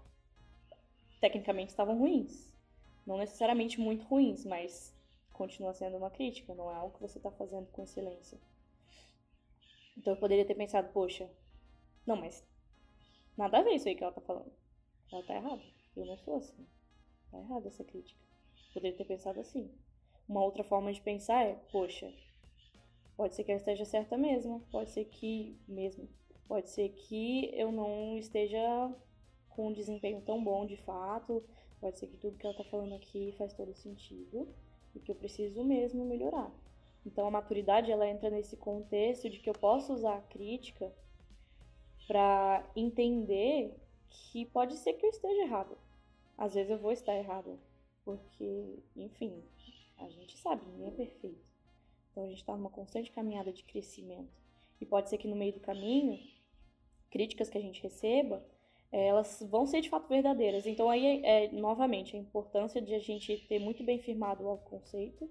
tecnicamente 1.22 1.70
estavam 1.70 1.98
ruins. 1.98 2.52
Não 3.06 3.18
necessariamente 3.18 3.80
muito 3.80 4.06
ruins, 4.06 4.44
mas 4.44 4.96
continua 5.32 5.74
sendo 5.74 5.98
uma 5.98 6.10
crítica, 6.10 6.56
não 6.56 6.72
é 6.72 6.76
algo 6.76 6.96
que 6.96 7.02
você 7.02 7.20
está 7.20 7.30
fazendo 7.30 7.68
com 7.68 7.84
excelência. 7.84 8.40
Então 9.98 10.14
eu 10.14 10.20
poderia 10.20 10.46
ter 10.46 10.56
pensado, 10.56 10.92
poxa, 10.92 11.30
não, 12.06 12.16
mas 12.16 12.46
nada 13.38 13.60
a 13.60 13.62
ver 13.62 13.76
isso 13.76 13.88
aí 13.88 13.96
que 13.96 14.04
ela 14.04 14.14
tá 14.14 14.22
falando. 14.22 14.52
Ela 15.12 15.24
tá 15.24 15.36
errada. 15.36 15.62
Eu 15.96 16.06
não 16.06 16.18
sou 16.18 16.38
assim. 16.38 16.66
Tá 17.32 17.40
errada 17.40 17.68
essa 17.68 17.84
crítica. 17.84 18.20
Poderia 18.74 18.98
ter 18.98 19.06
pensado 19.06 19.40
assim. 19.40 19.72
Uma 20.28 20.44
outra 20.44 20.64
forma 20.64 20.92
de 20.92 21.02
pensar 21.02 21.44
é, 21.44 21.54
poxa, 21.72 22.12
pode 23.16 23.36
ser 23.36 23.44
que 23.44 23.52
ela 23.52 23.60
esteja 23.60 23.86
certa 23.86 24.18
mesmo, 24.18 24.62
pode 24.72 24.90
ser 24.92 25.06
que 25.06 25.56
mesmo, 25.68 26.10
pode 26.48 26.70
ser 26.70 26.90
que 26.90 27.52
eu 27.54 27.72
não 27.72 28.18
esteja 28.18 28.60
com 29.50 29.68
um 29.68 29.74
desempenho 29.74 30.22
tão 30.22 30.44
bom 30.44 30.66
de 30.66 30.78
fato, 30.78 31.44
Pode 31.86 32.00
ser 32.00 32.08
que 32.08 32.18
tudo 32.18 32.36
que 32.36 32.46
ela 32.46 32.56
está 32.56 32.64
falando 32.64 32.96
aqui 32.96 33.32
faz 33.38 33.54
todo 33.54 33.72
sentido 33.76 34.48
e 34.96 35.00
que 35.00 35.12
eu 35.12 35.16
preciso 35.16 35.64
mesmo 35.64 36.04
melhorar. 36.04 36.52
Então 37.06 37.28
a 37.28 37.32
maturidade 37.32 37.92
ela 37.92 38.08
entra 38.08 38.30
nesse 38.30 38.58
contexto 38.58 39.30
de 39.30 39.40
que 39.40 39.50
eu 39.50 39.54
posso 39.54 39.94
usar 39.94 40.18
a 40.18 40.22
crítica 40.22 40.92
para 42.08 42.68
entender 42.76 43.76
que 44.10 44.46
pode 44.46 44.76
ser 44.78 44.94
que 44.94 45.06
eu 45.06 45.10
esteja 45.10 45.44
errado. 45.44 45.78
Às 46.38 46.54
vezes 46.54 46.72
eu 46.72 46.78
vou 46.78 46.92
estar 46.92 47.16
errado, 47.16 47.60
porque, 48.04 48.80
enfim, 48.96 49.44
a 49.98 50.10
gente 50.10 50.38
sabe, 50.38 50.66
ninguém 50.68 50.88
é 50.88 50.92
perfeito. 50.92 51.46
Então 52.12 52.24
a 52.24 52.28
gente 52.28 52.40
está 52.40 52.56
numa 52.56 52.70
constante 52.70 53.12
caminhada 53.12 53.52
de 53.54 53.64
crescimento. 53.64 54.34
E 54.80 54.86
pode 54.86 55.10
ser 55.10 55.18
que 55.18 55.28
no 55.28 55.36
meio 55.36 55.54
do 55.54 55.60
caminho, 55.60 56.20
críticas 57.10 57.50
que 57.50 57.58
a 57.58 57.62
gente 57.62 57.82
receba 57.82 58.44
elas 58.92 59.46
vão 59.50 59.66
ser 59.66 59.82
de 59.82 59.90
fato 59.90 60.08
verdadeiras. 60.08 60.66
Então 60.66 60.90
aí 60.90 61.22
é, 61.26 61.52
novamente 61.52 62.16
a 62.16 62.20
importância 62.20 62.82
de 62.82 62.94
a 62.94 63.00
gente 63.00 63.38
ter 63.48 63.60
muito 63.60 63.84
bem 63.84 64.00
firmado 64.00 64.48
o 64.48 64.58
conceito 64.58 65.30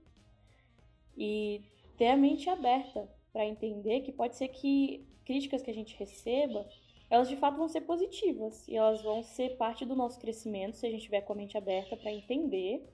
e 1.17 1.63
ter 1.97 2.09
a 2.09 2.17
mente 2.17 2.49
aberta 2.49 3.09
para 3.33 3.47
entender 3.47 4.01
que 4.01 4.13
pode 4.13 4.37
ser 4.37 4.49
que 4.49 5.07
críticas 5.25 5.63
que 5.63 5.71
a 5.71 5.75
gente 5.75 5.97
receba, 5.97 6.69
elas 7.11 7.29
de 7.29 7.37
fato 7.37 7.57
vão 7.57 7.69
ser 7.69 7.83
positivas 7.83 8.67
e 8.69 8.77
elas 8.77 9.03
vão 9.03 9.23
ser 9.23 9.57
parte 9.57 9.85
do 9.85 9.95
nosso 9.95 10.21
crescimento 10.21 10.77
se 10.77 10.87
a 10.87 10.91
gente 10.91 11.05
tiver 11.05 11.23
com 11.23 11.33
a 11.33 11.37
mente 11.37 11.57
aberta 11.57 11.97
para 11.97 12.13
entender 12.13 12.85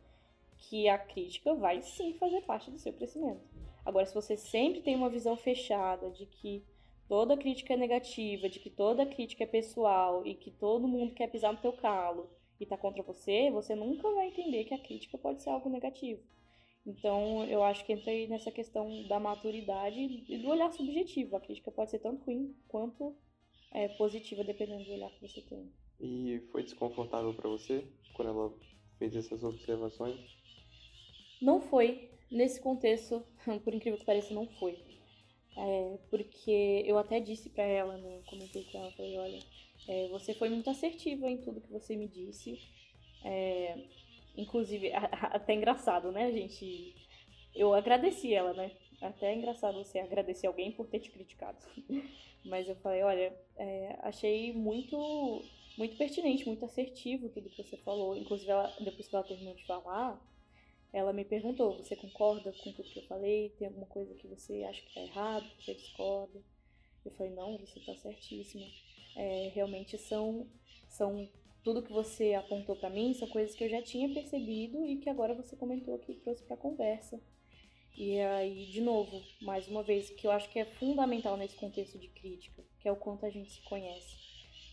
que 0.56 0.88
a 0.88 0.98
crítica 0.98 1.54
vai 1.54 1.80
sim 1.82 2.14
fazer 2.14 2.42
parte 2.42 2.70
do 2.70 2.78
seu 2.78 2.92
crescimento. 2.92 3.40
Agora, 3.84 4.04
se 4.04 4.14
você 4.14 4.36
sempre 4.36 4.82
tem 4.82 4.94
uma 4.94 5.08
visão 5.08 5.36
fechada 5.36 6.10
de 6.10 6.26
que 6.26 6.62
toda 7.08 7.36
crítica 7.36 7.74
é 7.74 7.76
negativa, 7.76 8.48
de 8.48 8.60
que 8.60 8.70
toda 8.70 9.06
crítica 9.06 9.44
é 9.44 9.46
pessoal 9.46 10.26
e 10.26 10.34
que 10.34 10.50
todo 10.50 10.86
mundo 10.86 11.14
quer 11.14 11.28
pisar 11.28 11.52
no 11.52 11.60
teu 11.60 11.72
calo 11.72 12.30
e 12.60 12.66
tá 12.66 12.76
contra 12.76 13.02
você, 13.02 13.50
você 13.50 13.74
nunca 13.74 14.10
vai 14.12 14.28
entender 14.28 14.64
que 14.64 14.74
a 14.74 14.78
crítica 14.78 15.16
pode 15.16 15.42
ser 15.42 15.50
algo 15.50 15.70
negativo. 15.70 16.22
Então, 16.86 17.44
eu 17.44 17.62
acho 17.62 17.84
que 17.84 17.92
entra 17.92 18.10
aí 18.10 18.26
nessa 18.26 18.50
questão 18.50 19.06
da 19.06 19.20
maturidade 19.20 20.24
e 20.28 20.38
do 20.38 20.48
olhar 20.48 20.72
subjetivo. 20.72 21.36
A 21.36 21.40
crítica 21.40 21.70
pode 21.70 21.90
ser 21.90 21.98
tanto 21.98 22.24
ruim 22.24 22.56
quanto 22.68 23.14
é, 23.70 23.88
positiva, 23.88 24.42
dependendo 24.42 24.84
do 24.84 24.92
olhar 24.92 25.10
que 25.10 25.20
você 25.20 25.42
tem. 25.42 25.70
E 26.00 26.40
foi 26.50 26.62
desconfortável 26.62 27.34
para 27.34 27.48
você 27.48 27.86
quando 28.14 28.28
ela 28.28 28.54
fez 28.98 29.14
essas 29.14 29.44
observações? 29.44 30.18
Não 31.40 31.60
foi. 31.60 32.10
Nesse 32.30 32.60
contexto, 32.60 33.22
por 33.64 33.74
incrível 33.74 33.98
que 33.98 34.06
pareça, 34.06 34.32
não 34.32 34.46
foi. 34.46 34.78
É, 35.56 35.98
porque 36.08 36.84
eu 36.86 36.96
até 36.96 37.20
disse 37.20 37.50
para 37.50 37.64
ela, 37.64 37.96
né, 37.98 38.22
comentei 38.26 38.64
com 38.64 38.78
ela, 38.78 38.92
falei, 38.92 39.18
olha, 39.18 39.38
é, 39.88 40.08
você 40.08 40.32
foi 40.32 40.48
muito 40.48 40.70
assertiva 40.70 41.28
em 41.28 41.38
tudo 41.38 41.60
que 41.60 41.72
você 41.72 41.96
me 41.96 42.08
disse. 42.08 42.58
É, 43.24 43.76
inclusive, 44.36 44.92
até 44.92 45.54
engraçado, 45.54 46.10
né, 46.12 46.32
gente? 46.32 46.94
Eu 47.54 47.74
agradeci 47.74 48.32
ela, 48.32 48.52
né? 48.52 48.70
Até 49.00 49.32
é 49.32 49.36
engraçado 49.36 49.78
você 49.78 49.98
agradecer 49.98 50.46
alguém 50.46 50.72
por 50.72 50.86
ter 50.86 51.00
te 51.00 51.10
criticado. 51.10 51.58
Mas 52.44 52.68
eu 52.68 52.76
falei, 52.76 53.02
olha, 53.02 53.36
é, 53.56 53.98
achei 54.02 54.52
muito, 54.52 55.42
muito 55.76 55.96
pertinente, 55.96 56.46
muito 56.46 56.64
assertivo 56.64 57.28
tudo 57.28 57.50
que 57.50 57.62
você 57.62 57.76
falou. 57.78 58.16
Inclusive, 58.16 58.50
ela, 58.50 58.74
depois 58.80 59.08
que 59.08 59.14
ela 59.14 59.24
terminou 59.24 59.54
de 59.54 59.66
falar, 59.66 60.20
ela 60.92 61.12
me 61.12 61.24
perguntou: 61.24 61.76
você 61.76 61.96
concorda 61.96 62.52
com 62.52 62.72
tudo 62.72 62.88
que 62.88 62.98
eu 62.98 63.06
falei? 63.06 63.50
Tem 63.58 63.68
alguma 63.68 63.86
coisa 63.86 64.14
que 64.14 64.26
você 64.26 64.64
acha 64.64 64.80
que 64.80 64.88
está 64.88 65.00
errado, 65.00 65.48
que 65.56 65.64
você 65.64 65.74
discorda? 65.74 66.40
Eu 67.04 67.10
falei: 67.12 67.32
não, 67.32 67.58
você 67.58 67.78
está 67.78 67.94
certíssima. 67.96 68.66
É, 69.16 69.50
realmente 69.54 69.98
são, 69.98 70.46
são 70.88 71.28
tudo 71.62 71.82
que 71.82 71.92
você 71.92 72.34
apontou 72.34 72.76
para 72.76 72.90
mim 72.90 73.12
são 73.14 73.28
coisas 73.28 73.54
que 73.54 73.64
eu 73.64 73.68
já 73.68 73.82
tinha 73.82 74.12
percebido 74.12 74.84
e 74.86 74.96
que 74.96 75.10
agora 75.10 75.34
você 75.34 75.56
comentou 75.56 75.94
aqui 75.94 76.12
e 76.12 76.16
trouxe 76.16 76.42
para 76.44 76.56
conversa. 76.56 77.20
E 77.96 78.18
aí, 78.18 78.66
de 78.66 78.80
novo, 78.80 79.20
mais 79.42 79.68
uma 79.68 79.82
vez, 79.82 80.08
que 80.10 80.26
eu 80.26 80.30
acho 80.30 80.48
que 80.48 80.58
é 80.58 80.64
fundamental 80.64 81.36
nesse 81.36 81.56
contexto 81.56 81.98
de 81.98 82.08
crítica, 82.08 82.64
que 82.78 82.88
é 82.88 82.92
o 82.92 82.96
quanto 82.96 83.26
a 83.26 83.30
gente 83.30 83.52
se 83.52 83.62
conhece. 83.62 84.16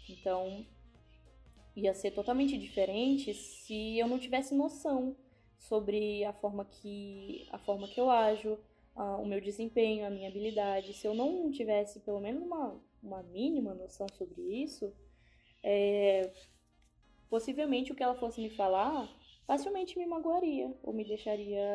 Então, 0.10 0.66
ia 1.76 1.94
ser 1.94 2.12
totalmente 2.12 2.58
diferente 2.58 3.34
se 3.34 3.98
eu 4.00 4.08
não 4.08 4.18
tivesse 4.18 4.56
noção 4.56 5.16
sobre 5.58 6.24
a 6.24 6.32
forma 6.34 6.64
que, 6.66 7.48
a 7.52 7.58
forma 7.58 7.88
que 7.88 8.00
eu 8.00 8.10
ajo, 8.10 8.58
o 8.96 9.26
meu 9.26 9.40
desempenho, 9.42 10.06
a 10.06 10.10
minha 10.10 10.30
habilidade. 10.30 10.94
Se 10.94 11.06
eu 11.06 11.14
não 11.14 11.52
tivesse 11.52 12.00
pelo 12.00 12.20
menos 12.20 12.42
uma, 12.42 12.82
uma 13.04 13.22
mínima 13.24 13.74
noção 13.74 14.08
sobre 14.14 14.42
isso, 14.42 14.92
é, 15.62 16.32
possivelmente 17.30 17.92
o 17.92 17.96
que 17.96 18.04
ela 18.04 18.16
fosse 18.16 18.42
me 18.42 18.50
falar 18.50 19.08
facilmente 19.46 19.98
me 19.98 20.06
magoaria 20.06 20.76
ou 20.84 20.94
me 20.94 21.06
deixaria, 21.06 21.66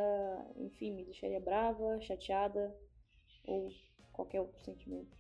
enfim, 0.56 0.92
me 0.92 1.04
deixaria 1.04 1.40
brava, 1.40 2.00
chateada 2.00 2.76
ou 3.44 3.70
qualquer 4.12 4.40
outro 4.40 4.60
sentimento. 4.60 5.16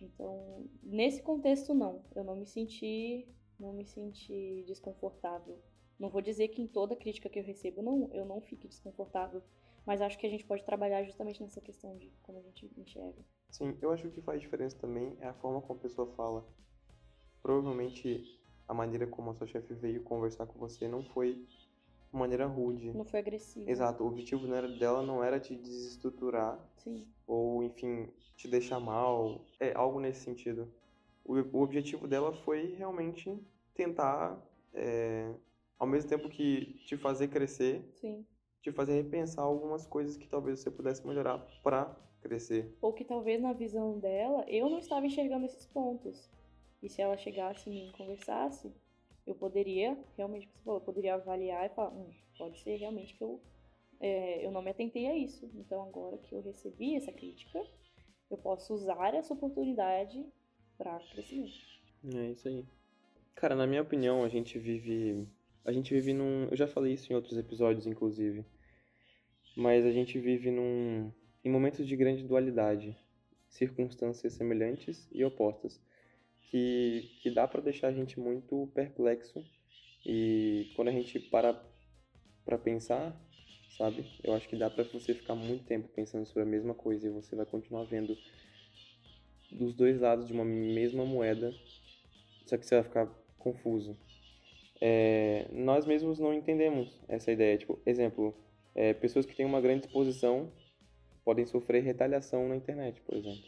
Então, 0.00 0.66
nesse 0.82 1.22
contexto 1.22 1.74
não, 1.74 2.02
eu 2.14 2.24
não 2.24 2.36
me 2.36 2.46
senti, 2.46 3.28
não 3.58 3.72
me 3.72 3.84
senti 3.84 4.64
desconfortável 4.66 5.62
não 5.98 6.10
vou 6.10 6.20
dizer 6.20 6.48
que 6.48 6.60
em 6.60 6.66
toda 6.66 6.94
crítica 6.94 7.28
que 7.28 7.38
eu 7.38 7.44
recebo 7.44 7.82
não, 7.82 8.10
eu 8.12 8.24
não 8.24 8.40
fique 8.40 8.68
desconfortável, 8.68 9.42
mas 9.86 10.02
acho 10.02 10.18
que 10.18 10.26
a 10.26 10.30
gente 10.30 10.44
pode 10.44 10.64
trabalhar 10.64 11.02
justamente 11.04 11.42
nessa 11.42 11.60
questão 11.60 11.96
de 11.96 12.10
como 12.22 12.38
a 12.38 12.42
gente 12.42 12.70
enxerga. 12.76 13.24
Sim, 13.50 13.76
eu 13.80 13.90
acho 13.90 14.10
que 14.10 14.20
faz 14.20 14.40
diferença 14.40 14.76
também 14.78 15.16
é 15.20 15.26
a 15.26 15.34
forma 15.34 15.62
como 15.62 15.78
a 15.78 15.82
pessoa 15.82 16.12
fala. 16.14 16.46
Provavelmente 17.42 18.24
a 18.68 18.74
maneira 18.74 19.06
como 19.06 19.30
a 19.30 19.34
sua 19.34 19.46
chefe 19.46 19.74
veio 19.74 20.02
conversar 20.02 20.46
com 20.46 20.58
você 20.58 20.88
não 20.88 21.02
foi 21.02 21.46
maneira 22.12 22.46
rude. 22.46 22.92
Não 22.92 23.04
foi 23.04 23.20
agressivo. 23.20 23.68
Exato, 23.68 24.02
o 24.02 24.06
objetivo 24.06 24.46
não 24.46 24.56
era, 24.56 24.68
dela 24.68 25.02
não 25.02 25.22
era 25.22 25.38
te 25.38 25.54
desestruturar 25.54 26.58
Sim. 26.76 27.06
ou, 27.26 27.62
enfim, 27.62 28.08
te 28.36 28.48
deixar 28.48 28.80
mal, 28.80 29.44
é 29.60 29.72
algo 29.74 30.00
nesse 30.00 30.20
sentido. 30.20 30.72
O, 31.24 31.34
o 31.34 31.62
objetivo 31.62 32.06
dela 32.06 32.32
foi 32.32 32.74
realmente 32.74 33.38
tentar, 33.74 34.40
é, 34.72 35.32
ao 35.78 35.86
mesmo 35.86 36.08
tempo 36.08 36.28
que 36.28 36.74
te 36.86 36.96
fazer 36.96 37.28
crescer, 37.28 37.84
Sim. 37.94 38.24
te 38.62 38.72
fazer 38.72 38.94
repensar 38.94 39.42
algumas 39.44 39.86
coisas 39.86 40.16
que 40.16 40.28
talvez 40.28 40.60
você 40.60 40.70
pudesse 40.70 41.06
melhorar 41.06 41.38
para 41.62 41.94
crescer. 42.20 42.76
Ou 42.80 42.92
que 42.92 43.04
talvez 43.04 43.40
na 43.40 43.52
visão 43.52 43.98
dela 43.98 44.44
eu 44.48 44.68
não 44.68 44.78
estava 44.78 45.06
enxergando 45.06 45.46
esses 45.46 45.66
pontos. 45.66 46.30
E 46.82 46.88
se 46.88 47.00
ela 47.00 47.16
chegasse 47.16 47.70
e 47.70 47.90
conversasse, 47.92 48.72
eu 49.26 49.34
poderia, 49.34 49.98
realmente, 50.16 50.48
você 50.48 50.58
falou, 50.64 50.80
eu 50.80 50.84
poderia 50.84 51.14
avaliar 51.14 51.66
e 51.66 51.74
falar, 51.74 51.92
hum, 51.92 52.10
pode 52.38 52.58
ser 52.60 52.76
realmente 52.76 53.14
que 53.14 53.24
eu, 53.24 53.40
é, 53.98 54.46
eu 54.46 54.50
não 54.50 54.62
me 54.62 54.70
atentei 54.70 55.06
a 55.06 55.16
isso. 55.16 55.50
Então 55.54 55.82
agora 55.82 56.18
que 56.18 56.34
eu 56.34 56.40
recebi 56.40 56.94
essa 56.94 57.12
crítica, 57.12 57.60
eu 58.30 58.36
posso 58.36 58.74
usar 58.74 59.14
essa 59.14 59.34
oportunidade 59.34 60.24
para 60.76 60.98
crescimento. 60.98 61.54
É 62.14 62.30
isso 62.30 62.46
aí. 62.48 62.64
Cara, 63.34 63.54
na 63.54 63.66
minha 63.66 63.82
opinião, 63.82 64.24
a 64.24 64.28
gente 64.28 64.58
vive. 64.58 65.26
A 65.64 65.72
gente 65.72 65.92
vive 65.92 66.12
num. 66.12 66.44
Eu 66.50 66.56
já 66.56 66.66
falei 66.66 66.94
isso 66.94 67.12
em 67.12 67.16
outros 67.16 67.36
episódios, 67.36 67.86
inclusive. 67.86 68.44
Mas 69.56 69.84
a 69.84 69.90
gente 69.90 70.18
vive 70.18 70.50
num. 70.50 71.12
Em 71.44 71.50
momentos 71.50 71.86
de 71.86 71.96
grande 71.96 72.22
dualidade. 72.22 72.96
Circunstâncias 73.48 74.32
semelhantes 74.34 75.08
e 75.12 75.24
opostas. 75.24 75.80
Que, 76.50 77.10
que 77.22 77.30
dá 77.30 77.46
para 77.46 77.60
deixar 77.60 77.88
a 77.88 77.92
gente 77.92 78.18
muito 78.18 78.70
perplexo. 78.74 79.44
E 80.04 80.70
quando 80.74 80.88
a 80.88 80.92
gente 80.92 81.18
para 81.18 81.60
pra 82.44 82.56
pensar, 82.56 83.12
sabe? 83.76 84.06
Eu 84.22 84.32
acho 84.34 84.48
que 84.48 84.56
dá 84.56 84.70
para 84.70 84.84
você 84.84 85.12
ficar 85.12 85.34
muito 85.34 85.64
tempo 85.64 85.88
pensando 85.88 86.24
sobre 86.26 86.44
a 86.44 86.46
mesma 86.46 86.74
coisa 86.74 87.08
e 87.08 87.10
você 87.10 87.34
vai 87.34 87.44
continuar 87.44 87.84
vendo 87.84 88.16
dos 89.50 89.74
dois 89.74 90.00
lados 90.00 90.26
de 90.26 90.32
uma 90.32 90.44
mesma 90.44 91.04
moeda, 91.04 91.52
só 92.46 92.56
que 92.56 92.64
você 92.64 92.76
vai 92.76 92.84
ficar 92.84 93.06
confuso. 93.38 93.96
É, 94.80 95.46
nós 95.52 95.86
mesmos 95.86 96.18
não 96.18 96.34
entendemos 96.34 97.02
essa 97.08 97.32
ideia. 97.32 97.56
Tipo, 97.56 97.80
exemplo, 97.84 98.34
é, 98.74 98.92
pessoas 98.92 99.24
que 99.26 99.34
têm 99.34 99.46
uma 99.46 99.60
grande 99.60 99.86
exposição 99.86 100.52
podem 101.24 101.46
sofrer 101.46 101.82
retaliação 101.82 102.48
na 102.48 102.56
internet, 102.56 103.00
por 103.02 103.16
exemplo. 103.16 103.44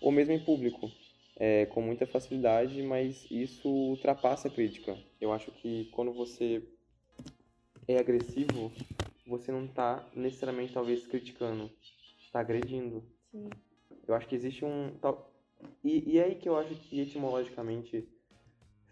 Ou 0.00 0.10
mesmo 0.10 0.32
em 0.32 0.44
público, 0.44 0.90
é, 1.36 1.66
com 1.66 1.82
muita 1.82 2.06
facilidade, 2.06 2.82
mas 2.82 3.26
isso 3.30 3.68
ultrapassa 3.68 4.48
a 4.48 4.50
crítica. 4.50 4.96
Eu 5.20 5.32
acho 5.32 5.50
que 5.52 5.86
quando 5.92 6.12
você 6.12 6.62
é 7.86 7.98
agressivo, 7.98 8.72
você 9.26 9.52
não 9.52 9.66
está 9.66 10.08
necessariamente, 10.14 10.72
talvez, 10.72 11.06
criticando, 11.06 11.70
está 12.24 12.40
agredindo. 12.40 13.04
Sim. 13.30 13.50
Eu 14.08 14.14
acho 14.14 14.26
que 14.26 14.34
existe 14.34 14.64
um. 14.64 14.96
Tal... 15.00 15.32
E, 15.84 16.14
e 16.14 16.18
é 16.18 16.24
aí 16.24 16.34
que 16.36 16.48
eu 16.48 16.56
acho 16.56 16.74
que 16.74 17.00
etimologicamente 17.00 18.08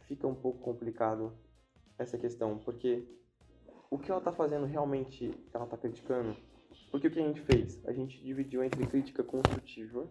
fica 0.06 0.26
um 0.26 0.34
pouco 0.34 0.58
complicado 0.58 1.32
essa 1.98 2.18
questão, 2.18 2.58
porque 2.58 3.04
o 3.90 3.98
que 3.98 4.10
ela 4.10 4.18
está 4.18 4.32
fazendo 4.32 4.66
realmente 4.66 5.30
ela 5.52 5.64
está 5.64 5.76
criticando? 5.76 6.36
Porque 6.90 7.06
o 7.06 7.10
que 7.10 7.20
a 7.20 7.26
gente 7.26 7.40
fez? 7.40 7.80
A 7.86 7.92
gente 7.92 8.20
dividiu 8.22 8.62
entre 8.62 8.86
crítica 8.86 9.22
construtiva 9.22 10.08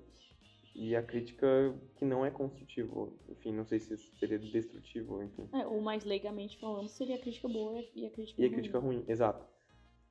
e 0.75 0.95
a 0.95 1.03
crítica 1.03 1.47
que 1.95 2.05
não 2.05 2.25
é 2.25 2.31
construtiva. 2.31 3.09
Enfim, 3.29 3.51
não 3.53 3.65
sei 3.65 3.79
se 3.79 3.95
seria 3.97 4.39
destrutiva, 4.39 5.23
enfim. 5.23 5.47
É, 5.53 5.65
ou 5.67 5.81
mais 5.81 6.03
leigamente 6.03 6.57
falando, 6.57 6.87
seria 6.87 7.15
a 7.15 7.19
crítica 7.19 7.47
boa 7.47 7.83
e 7.95 8.05
a 8.05 8.09
crítica 8.09 8.41
E 8.41 8.45
a 8.45 8.47
ruim. 8.47 8.55
crítica 8.55 8.79
ruim, 8.79 9.05
exato. 9.07 9.45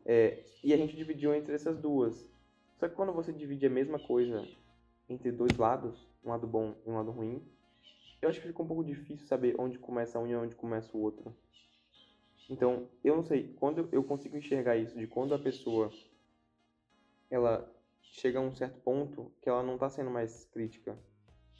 É, 0.05 0.45
e 0.63 0.73
a 0.73 0.77
gente 0.77 0.97
dividiu 0.97 1.35
entre 1.35 1.55
essas 1.55 1.79
duas. 1.79 2.31
Só 2.79 2.89
que 2.89 2.95
quando 2.95 3.13
você 3.13 3.33
divide 3.33 3.67
a 3.67 3.71
mesma 3.71 3.99
coisa 3.99 4.47
entre 5.09 5.31
dois 5.31 5.57
lados, 5.57 6.09
um 6.25 6.31
lado 6.31 6.47
bom 6.47 6.75
e 6.87 6.91
um 6.91 6.95
lado 6.97 7.11
ruim, 7.11 7.43
eu 8.21 8.29
acho 8.29 8.41
que 8.41 8.47
fica 8.47 8.63
um 8.63 8.67
pouco 8.67 8.85
difícil 8.85 9.27
saber 9.27 9.55
onde 9.59 9.79
começa 9.79 10.19
um 10.19 10.27
e 10.27 10.35
onde 10.35 10.55
começa 10.55 10.97
o 10.97 11.01
outro. 11.01 11.35
Então, 12.49 12.89
eu 13.03 13.17
não 13.17 13.25
sei, 13.25 13.53
quando 13.59 13.89
eu 13.93 14.03
consigo 14.05 14.37
enxergar 14.37 14.77
isso, 14.77 14.97
de 14.99 15.07
quando 15.07 15.35
a 15.35 15.39
pessoa 15.39 15.91
ela 17.31 17.71
chega 18.13 18.39
a 18.39 18.43
um 18.43 18.55
certo 18.55 18.79
ponto 18.81 19.33
que 19.41 19.49
ela 19.49 19.63
não 19.63 19.75
está 19.75 19.89
sendo 19.91 20.11
mais 20.11 20.45
crítica, 20.53 20.97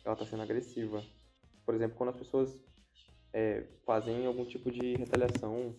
ela 0.05 0.13
está 0.15 0.27
sendo 0.27 0.43
agressiva. 0.43 1.05
Por 1.65 1.75
exemplo, 1.75 1.97
quando 1.97 2.11
as 2.11 2.17
pessoas 2.17 2.61
é, 3.33 3.63
fazem 3.85 4.27
algum 4.27 4.45
tipo 4.45 4.71
de 4.71 4.95
retaliação, 4.95 5.75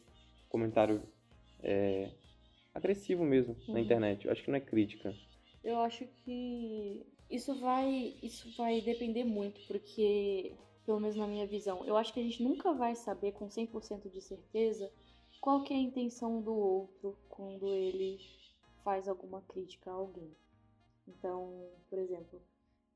comentário 0.50 1.02
é, 1.62 2.10
agressivo 2.74 3.24
mesmo 3.24 3.56
na 3.68 3.76
Uhum. 3.76 3.80
internet. 3.80 4.26
Eu 4.26 4.32
acho 4.32 4.44
que 4.44 4.50
não 4.50 4.58
é 4.58 4.62
crítica. 4.62 5.16
Eu 5.64 5.78
acho 5.80 6.06
que 6.26 7.06
isso 7.30 7.54
vai, 7.60 8.16
isso 8.22 8.52
vai 8.58 8.82
depender 8.82 9.24
muito, 9.24 9.62
porque, 9.68 10.54
pelo 10.86 11.00
menos 11.00 11.16
na 11.16 11.28
minha 11.28 11.46
visão, 11.46 11.86
eu 11.86 11.96
acho 11.96 12.12
que 12.14 12.20
a 12.20 12.24
gente 12.24 12.42
nunca 12.44 12.74
vai 12.74 12.96
saber 12.96 13.32
com 13.34 13.48
100% 13.48 14.10
de 14.10 14.22
certeza 14.22 14.92
qual 15.40 15.64
que 15.64 15.74
é 15.74 15.78
a 15.78 15.80
intenção 15.80 16.42
do 16.42 16.54
outro 16.54 17.18
quando 17.30 17.68
ele 17.74 18.18
faz 18.84 19.08
alguma 19.08 19.42
crítica 19.42 19.92
a 19.92 19.94
alguém. 19.94 20.36
Então, 21.08 21.70
por 21.90 22.00
exemplo, 22.00 22.42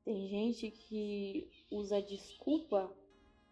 tem 0.04 0.28
gente 0.28 0.70
que 0.70 1.48
usa 1.70 2.00
desculpa, 2.00 2.90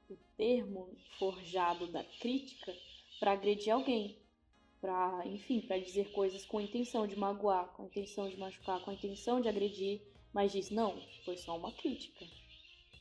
o 0.09 0.17
termo 0.37 0.89
forjado 1.19 1.87
da 1.89 2.05
crítica, 2.05 2.73
para 3.19 3.33
agredir 3.33 3.73
alguém 3.73 4.17
para, 4.81 5.27
enfim, 5.27 5.61
para 5.61 5.79
dizer 5.79 6.13
coisas 6.13 6.45
com 6.45 6.61
intenção 6.61 7.07
de 7.07 7.19
magoar, 7.19 7.73
com 7.73 7.87
intenção 7.87 8.29
de 8.29 8.37
machucar, 8.37 8.81
com 8.85 8.93
intenção 8.93 9.41
de 9.41 9.49
agredir, 9.49 10.01
mas 10.33 10.53
diz 10.53 10.71
não, 10.71 11.01
foi 11.25 11.37
só 11.37 11.57
uma 11.57 11.73
crítica. 11.73 12.25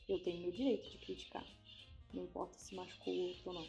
Eu 0.08 0.20
tenho 0.22 0.40
meu 0.40 0.50
direito 0.50 0.90
de 0.90 0.98
criticar, 0.98 1.46
não 2.12 2.24
importa 2.24 2.58
se 2.58 2.74
machucou 2.74 3.14
ou 3.44 3.52
não. 3.52 3.68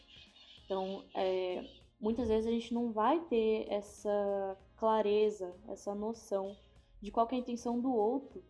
Então, 0.66 1.06
é, 1.14 1.64
muitas 2.00 2.28
vezes 2.28 2.48
a 2.48 2.52
gente 2.52 2.74
não 2.74 2.92
vai 2.92 3.20
ter 3.26 3.68
essa 3.70 4.58
clareza, 4.78 5.56
essa 5.68 5.94
noção 5.94 6.58
de 7.02 7.12
qual 7.12 7.28
é 7.32 7.36
a 7.36 7.40
intenção 7.40 7.80
do 7.80 7.94
outro 7.94 8.44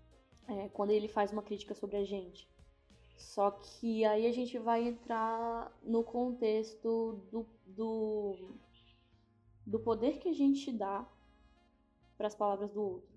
é, 0.47 0.69
quando 0.69 0.91
ele 0.91 1.07
faz 1.07 1.31
uma 1.31 1.43
crítica 1.43 1.73
sobre 1.73 1.97
a 1.97 2.03
gente. 2.03 2.49
Só 3.17 3.51
que 3.51 4.05
aí 4.05 4.27
a 4.27 4.31
gente 4.31 4.57
vai 4.59 4.87
entrar 4.87 5.75
no 5.83 6.03
contexto 6.03 7.19
do, 7.31 7.47
do 7.65 8.57
do 9.67 9.79
poder 9.79 10.17
que 10.19 10.29
a 10.29 10.33
gente 10.33 10.71
dá 10.71 11.05
para 12.17 12.27
as 12.27 12.35
palavras 12.35 12.71
do 12.71 12.81
outro. 12.81 13.13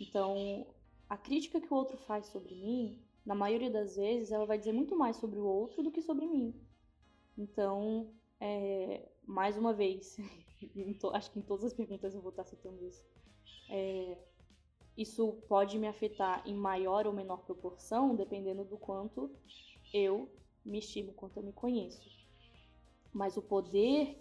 Então, 0.00 0.66
a 1.08 1.16
crítica 1.16 1.60
que 1.60 1.72
o 1.72 1.76
outro 1.76 1.96
faz 1.96 2.26
sobre 2.26 2.56
mim, 2.56 3.00
na 3.24 3.36
maioria 3.36 3.70
das 3.70 3.94
vezes, 3.94 4.32
ela 4.32 4.44
vai 4.44 4.58
dizer 4.58 4.72
muito 4.72 4.98
mais 4.98 5.16
sobre 5.16 5.38
o 5.38 5.46
outro 5.46 5.84
do 5.84 5.92
que 5.92 6.02
sobre 6.02 6.26
mim. 6.26 6.60
Então, 7.38 8.12
é, 8.40 9.08
mais 9.24 9.56
uma 9.56 9.72
vez, 9.72 10.16
acho 11.14 11.30
que 11.30 11.38
em 11.38 11.42
todas 11.42 11.64
as 11.64 11.72
perguntas 11.72 12.12
eu 12.12 12.20
vou 12.20 12.30
estar 12.30 12.44
citando 12.44 12.84
isso. 12.84 13.04
É, 13.70 14.18
isso 14.96 15.32
pode 15.48 15.78
me 15.78 15.86
afetar 15.86 16.42
em 16.46 16.54
maior 16.54 17.06
ou 17.06 17.12
menor 17.12 17.44
proporção, 17.44 18.14
dependendo 18.14 18.64
do 18.64 18.78
quanto 18.78 19.30
eu 19.92 20.28
me 20.64 20.78
estimo, 20.78 21.12
quanto 21.12 21.36
eu 21.36 21.42
me 21.42 21.52
conheço. 21.52 22.08
Mas 23.12 23.36
o 23.36 23.42
poder 23.42 24.18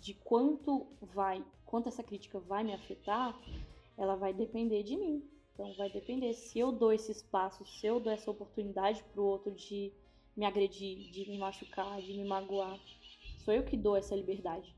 de 0.00 0.14
quanto 0.14 0.86
vai, 1.00 1.44
quanto 1.64 1.88
essa 1.88 2.02
crítica 2.02 2.40
vai 2.40 2.64
me 2.64 2.72
afetar, 2.72 3.38
ela 3.96 4.16
vai 4.16 4.32
depender 4.32 4.82
de 4.82 4.96
mim. 4.96 5.22
Então 5.52 5.72
vai 5.74 5.90
depender 5.90 6.32
se 6.32 6.58
eu 6.58 6.72
dou 6.72 6.92
esse 6.92 7.12
espaço, 7.12 7.64
se 7.64 7.86
eu 7.86 8.00
dou 8.00 8.12
essa 8.12 8.30
oportunidade 8.30 9.04
pro 9.12 9.24
outro 9.24 9.52
de 9.52 9.92
me 10.36 10.44
agredir, 10.44 11.10
de 11.10 11.30
me 11.30 11.38
machucar, 11.38 12.00
de 12.00 12.12
me 12.12 12.24
magoar. 12.24 12.80
Sou 13.44 13.54
eu 13.54 13.62
que 13.62 13.76
dou 13.76 13.96
essa 13.96 14.16
liberdade. 14.16 14.74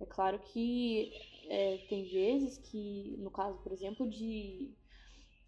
É 0.00 0.06
claro 0.06 0.38
que 0.38 1.12
é, 1.48 1.78
tem 1.88 2.04
vezes 2.04 2.58
que, 2.58 3.16
no 3.18 3.30
caso, 3.30 3.58
por 3.58 3.72
exemplo, 3.72 4.08
de, 4.08 4.70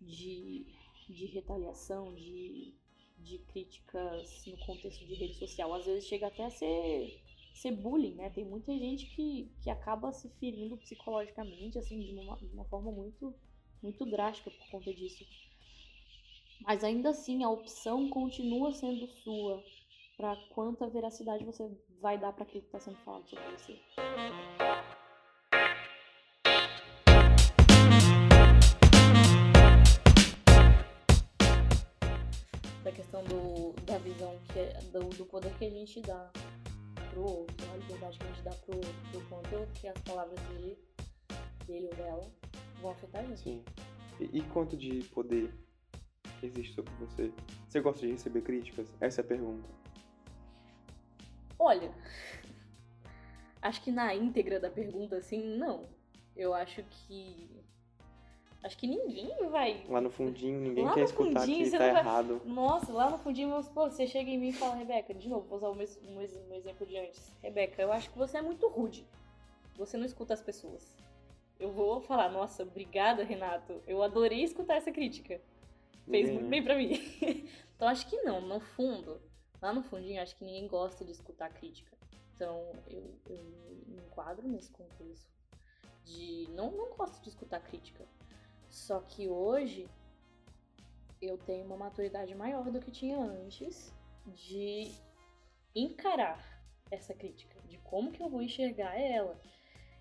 de, 0.00 0.66
de 1.08 1.26
retaliação, 1.26 2.14
de, 2.14 2.74
de 3.18 3.38
críticas 3.38 4.44
no 4.46 4.56
contexto 4.58 5.04
de 5.06 5.14
rede 5.14 5.34
social, 5.34 5.72
às 5.74 5.86
vezes 5.86 6.06
chega 6.06 6.26
até 6.26 6.44
a 6.44 6.50
ser 6.50 7.22
ser 7.54 7.72
bullying, 7.72 8.14
né? 8.14 8.30
Tem 8.30 8.44
muita 8.44 8.72
gente 8.76 9.06
que, 9.14 9.50
que 9.62 9.70
acaba 9.70 10.12
se 10.12 10.28
ferindo 10.40 10.76
psicologicamente, 10.78 11.78
assim, 11.78 12.00
de 12.00 12.18
uma, 12.18 12.36
de 12.36 12.52
uma 12.52 12.64
forma 12.64 12.90
muito, 12.90 13.34
muito 13.82 14.06
drástica 14.06 14.50
por 14.50 14.70
conta 14.70 14.92
disso. 14.92 15.24
Mas 16.62 16.82
ainda 16.82 17.10
assim, 17.10 17.42
a 17.42 17.50
opção 17.50 18.08
continua 18.08 18.72
sendo 18.72 19.06
sua 19.06 19.62
para 20.16 20.36
quanta 20.54 20.88
veracidade 20.88 21.44
você 21.44 21.70
vai 22.00 22.18
dar 22.18 22.32
para 22.32 22.44
aquilo 22.44 22.62
que 22.62 22.68
está 22.68 22.78
sendo 22.78 22.98
falado 22.98 23.28
sobre 23.28 23.44
você. 23.50 23.78
Da 32.82 32.90
questão 32.90 33.22
do, 33.24 33.72
da 33.84 33.98
visão, 33.98 34.36
que 34.52 34.58
é, 34.58 34.72
do, 34.92 35.08
do 35.10 35.24
poder 35.26 35.52
que 35.54 35.64
a 35.64 35.70
gente 35.70 36.00
dá 36.00 36.30
pro 37.10 37.22
outro, 37.22 37.70
a 37.72 37.76
liberdade 37.76 38.18
que 38.18 38.24
a 38.24 38.28
gente 38.28 38.42
dá 38.42 38.50
pro 38.50 38.76
outro, 38.76 38.92
do 39.12 39.20
quanto 39.28 39.72
que 39.74 39.86
as 39.86 39.98
palavras 40.00 40.40
dele, 40.48 40.78
dele 41.66 41.86
ou 41.86 41.94
dela 41.94 42.30
vão 42.80 42.90
afetar 42.90 43.22
a 43.22 43.26
gente. 43.26 43.40
Sim. 43.40 43.64
E, 44.18 44.38
e 44.38 44.42
quanto 44.48 44.76
de 44.76 45.04
poder 45.08 45.52
existe 46.42 46.74
sobre 46.74 46.92
você? 46.94 47.32
Você 47.68 47.80
gosta 47.80 48.00
de 48.06 48.12
receber 48.12 48.42
críticas? 48.42 48.88
Essa 49.00 49.20
é 49.20 49.24
a 49.24 49.26
pergunta. 49.26 49.68
Olha, 51.58 51.92
acho 53.62 53.82
que 53.82 53.92
na 53.92 54.14
íntegra 54.14 54.58
da 54.58 54.70
pergunta, 54.70 55.16
assim, 55.16 55.56
não. 55.56 55.88
Eu 56.34 56.54
acho 56.54 56.82
que. 56.82 57.62
Acho 58.62 58.78
que 58.78 58.86
ninguém 58.86 59.34
vai. 59.50 59.84
Lá 59.88 60.00
no 60.00 60.08
fundinho, 60.08 60.60
ninguém 60.60 60.84
Lá 60.84 60.94
quer 60.94 61.00
no 61.00 61.06
escutar 61.06 61.40
fundinho, 61.40 61.64
que 61.64 61.70
você 61.70 61.78
tá 61.78 61.86
não 61.86 61.92
vai- 61.94 62.02
errado. 62.02 62.42
Nossa, 62.44 62.92
lá 62.92 63.10
no 63.10 63.18
fundinho, 63.18 63.50
vamos 63.50 63.66
supor, 63.66 63.90
você 63.90 64.06
chega 64.06 64.30
em 64.30 64.38
mim 64.38 64.48
e 64.48 64.52
fala, 64.52 64.76
Rebeca, 64.76 65.12
de 65.12 65.28
novo, 65.28 65.48
vou 65.48 65.56
usar 65.58 65.68
o 65.68 65.74
mesmo, 65.74 66.00
o 66.16 66.54
exemplo 66.54 66.86
de 66.86 66.96
antes. 66.96 67.32
Rebeca, 67.42 67.82
eu 67.82 67.92
acho 67.92 68.10
que 68.10 68.16
você 68.18 68.38
é 68.38 68.42
muito 68.42 68.68
rude. 68.68 69.04
Você 69.76 69.96
não 69.96 70.04
escuta 70.04 70.32
as 70.34 70.40
pessoas. 70.42 70.96
Eu 71.58 71.72
vou 71.72 72.00
falar, 72.00 72.28
nossa, 72.30 72.62
obrigada, 72.62 73.24
Renato. 73.24 73.82
Eu 73.86 74.02
adorei 74.02 74.42
escutar 74.44 74.76
essa 74.76 74.92
crítica. 74.92 75.40
Fez 76.08 76.26
Ninguém, 76.26 76.32
muito 76.34 76.50
bem 76.50 76.62
pra 76.62 76.76
mim. 76.76 76.92
então 77.74 77.88
acho 77.88 78.08
que 78.08 78.16
não, 78.22 78.40
no 78.40 78.60
fundo, 78.60 79.20
lá 79.60 79.72
no 79.72 79.82
fundinho, 79.82 80.22
acho 80.22 80.36
que 80.36 80.44
ninguém 80.44 80.68
gosta 80.68 81.04
de 81.04 81.10
escutar 81.12 81.48
crítica. 81.50 81.96
Então 82.34 82.72
eu, 82.88 83.18
eu 83.28 83.42
me 83.86 84.02
enquadro 84.02 84.46
nesse 84.46 84.70
contexto 84.70 85.30
de 86.04 86.48
não, 86.50 86.70
não 86.72 86.96
gosto 86.96 87.22
de 87.22 87.28
escutar 87.28 87.60
crítica. 87.60 88.04
Só 88.72 89.00
que 89.00 89.28
hoje 89.28 89.86
eu 91.20 91.36
tenho 91.36 91.66
uma 91.66 91.76
maturidade 91.76 92.34
maior 92.34 92.70
do 92.70 92.80
que 92.80 92.90
tinha 92.90 93.18
antes 93.18 93.94
de 94.24 94.90
encarar 95.74 96.42
essa 96.90 97.12
crítica, 97.12 97.60
de 97.68 97.76
como 97.78 98.10
que 98.10 98.22
eu 98.22 98.30
vou 98.30 98.40
enxergar 98.40 98.98
ela. 98.98 99.38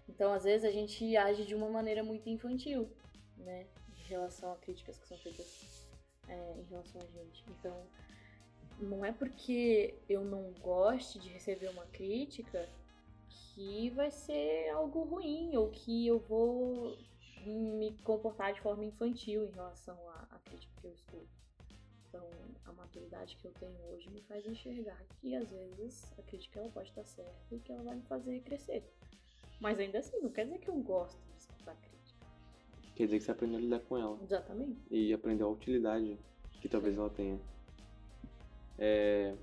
Então, 0.07 0.31
às 0.31 0.45
vezes, 0.45 0.65
a 0.65 0.71
gente 0.71 1.17
age 1.17 1.45
de 1.45 1.53
uma 1.53 1.69
maneira 1.69 2.01
muito 2.01 2.29
infantil, 2.29 2.89
né? 3.36 3.67
Em 3.97 4.07
relação 4.07 4.53
a 4.53 4.55
críticas 4.55 4.97
que 4.97 5.07
são 5.07 5.17
feitas 5.17 5.91
é, 6.29 6.53
em 6.57 6.63
relação 6.63 7.01
a 7.01 7.05
gente. 7.05 7.43
Então, 7.49 7.86
não 8.79 9.03
é 9.03 9.12
porque 9.12 9.95
eu 10.07 10.23
não 10.23 10.53
goste 10.62 11.19
de 11.19 11.27
receber 11.27 11.67
uma 11.67 11.86
crítica 11.88 12.69
que 13.27 13.89
vai 13.89 14.10
ser 14.12 14.69
algo 14.69 15.03
ruim 15.03 15.57
ou 15.57 15.69
que 15.69 16.07
eu 16.07 16.19
vou 16.19 16.97
me 17.49 17.97
comportar 18.04 18.54
de 18.54 18.62
forma 18.62 18.86
infantil 18.86 19.43
em 19.45 19.51
relação 19.51 19.97
à, 20.10 20.27
à 20.32 20.39
crítica 20.39 20.73
que 20.80 20.88
eu 20.88 20.93
escuto. 20.93 21.41
Então, 22.08 22.30
a 22.65 22.73
maturidade 22.73 23.38
que 23.38 23.45
eu 23.45 23.51
tenho 23.54 23.77
hoje 23.89 24.10
me 24.10 24.21
faz 24.23 24.45
enxergar 24.45 25.01
que 25.19 25.34
às 25.34 25.49
vezes 25.49 26.12
a 26.19 26.21
crítica 26.23 26.60
ela 26.60 26.69
pode 26.69 26.89
estar 26.89 27.06
certa 27.06 27.56
e 27.56 27.60
que 27.60 27.71
ela 27.71 27.84
vai 27.84 27.95
me 27.95 28.04
fazer 28.04 28.41
crescer. 28.41 28.84
Mas 29.62 29.80
ainda 29.80 29.99
assim, 29.99 30.19
não 30.21 30.30
quer 30.30 30.43
dizer 30.43 30.60
que 30.60 30.69
eu 30.69 30.75
gosto 30.75 31.17
de 31.32 31.39
escutar 31.39 31.75
crítica. 31.75 32.25
Quer 32.95 33.06
dizer 33.06 33.19
que 33.19 33.23
você 33.23 33.32
aprendeu 33.32 33.58
a 33.58 33.62
lidar 33.62 33.80
com 33.80 33.97
ela. 33.97 34.19
Exatamente. 34.21 34.82
E 34.89 35.13
aprendeu 35.13 35.47
a 35.47 35.51
utilidade 35.51 36.19
que 36.60 36.67
talvez 36.67 36.97
ela 36.97 37.10
tenha. 37.10 37.39
É... 38.77 39.36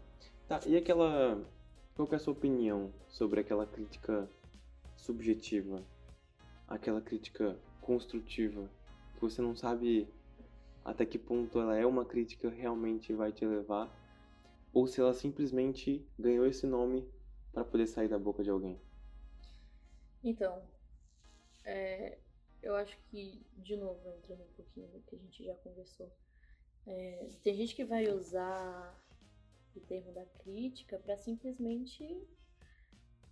Tá, 0.46 0.60
e 0.66 0.76
aquela. 0.76 1.42
Qual 1.94 2.06
que 2.06 2.14
é 2.14 2.16
a 2.16 2.20
sua 2.20 2.32
opinião 2.32 2.92
sobre 3.08 3.40
aquela 3.40 3.66
crítica 3.66 4.28
subjetiva? 4.96 5.82
Aquela 6.68 7.00
crítica 7.00 7.58
construtiva? 7.88 8.68
Que 9.14 9.20
você 9.22 9.40
não 9.40 9.56
sabe 9.56 10.06
até 10.84 11.06
que 11.06 11.18
ponto 11.18 11.58
ela 11.58 11.74
é 11.74 11.86
uma 11.86 12.04
crítica 12.04 12.50
realmente 12.50 13.14
vai 13.14 13.32
te 13.32 13.46
levar? 13.46 13.90
Ou 14.74 14.86
se 14.86 15.00
ela 15.00 15.14
simplesmente 15.14 16.06
ganhou 16.18 16.46
esse 16.46 16.66
nome 16.66 17.08
para 17.50 17.64
poder 17.64 17.86
sair 17.86 18.08
da 18.08 18.18
boca 18.18 18.44
de 18.44 18.50
alguém? 18.50 18.78
Então, 20.22 20.62
é, 21.64 22.18
eu 22.62 22.74
acho 22.76 22.98
que, 23.08 23.42
de 23.56 23.74
novo, 23.74 24.06
entrando 24.10 24.42
um 24.42 24.52
pouquinho 24.54 24.88
no 24.88 25.00
que 25.00 25.16
a 25.16 25.18
gente 25.18 25.42
já 25.42 25.54
conversou, 25.54 26.12
é, 26.86 27.26
tem 27.42 27.54
gente 27.54 27.74
que 27.74 27.84
vai 27.86 28.06
usar 28.10 29.02
o 29.74 29.80
termo 29.80 30.12
da 30.12 30.26
crítica 30.26 30.98
para 30.98 31.16
simplesmente 31.16 32.22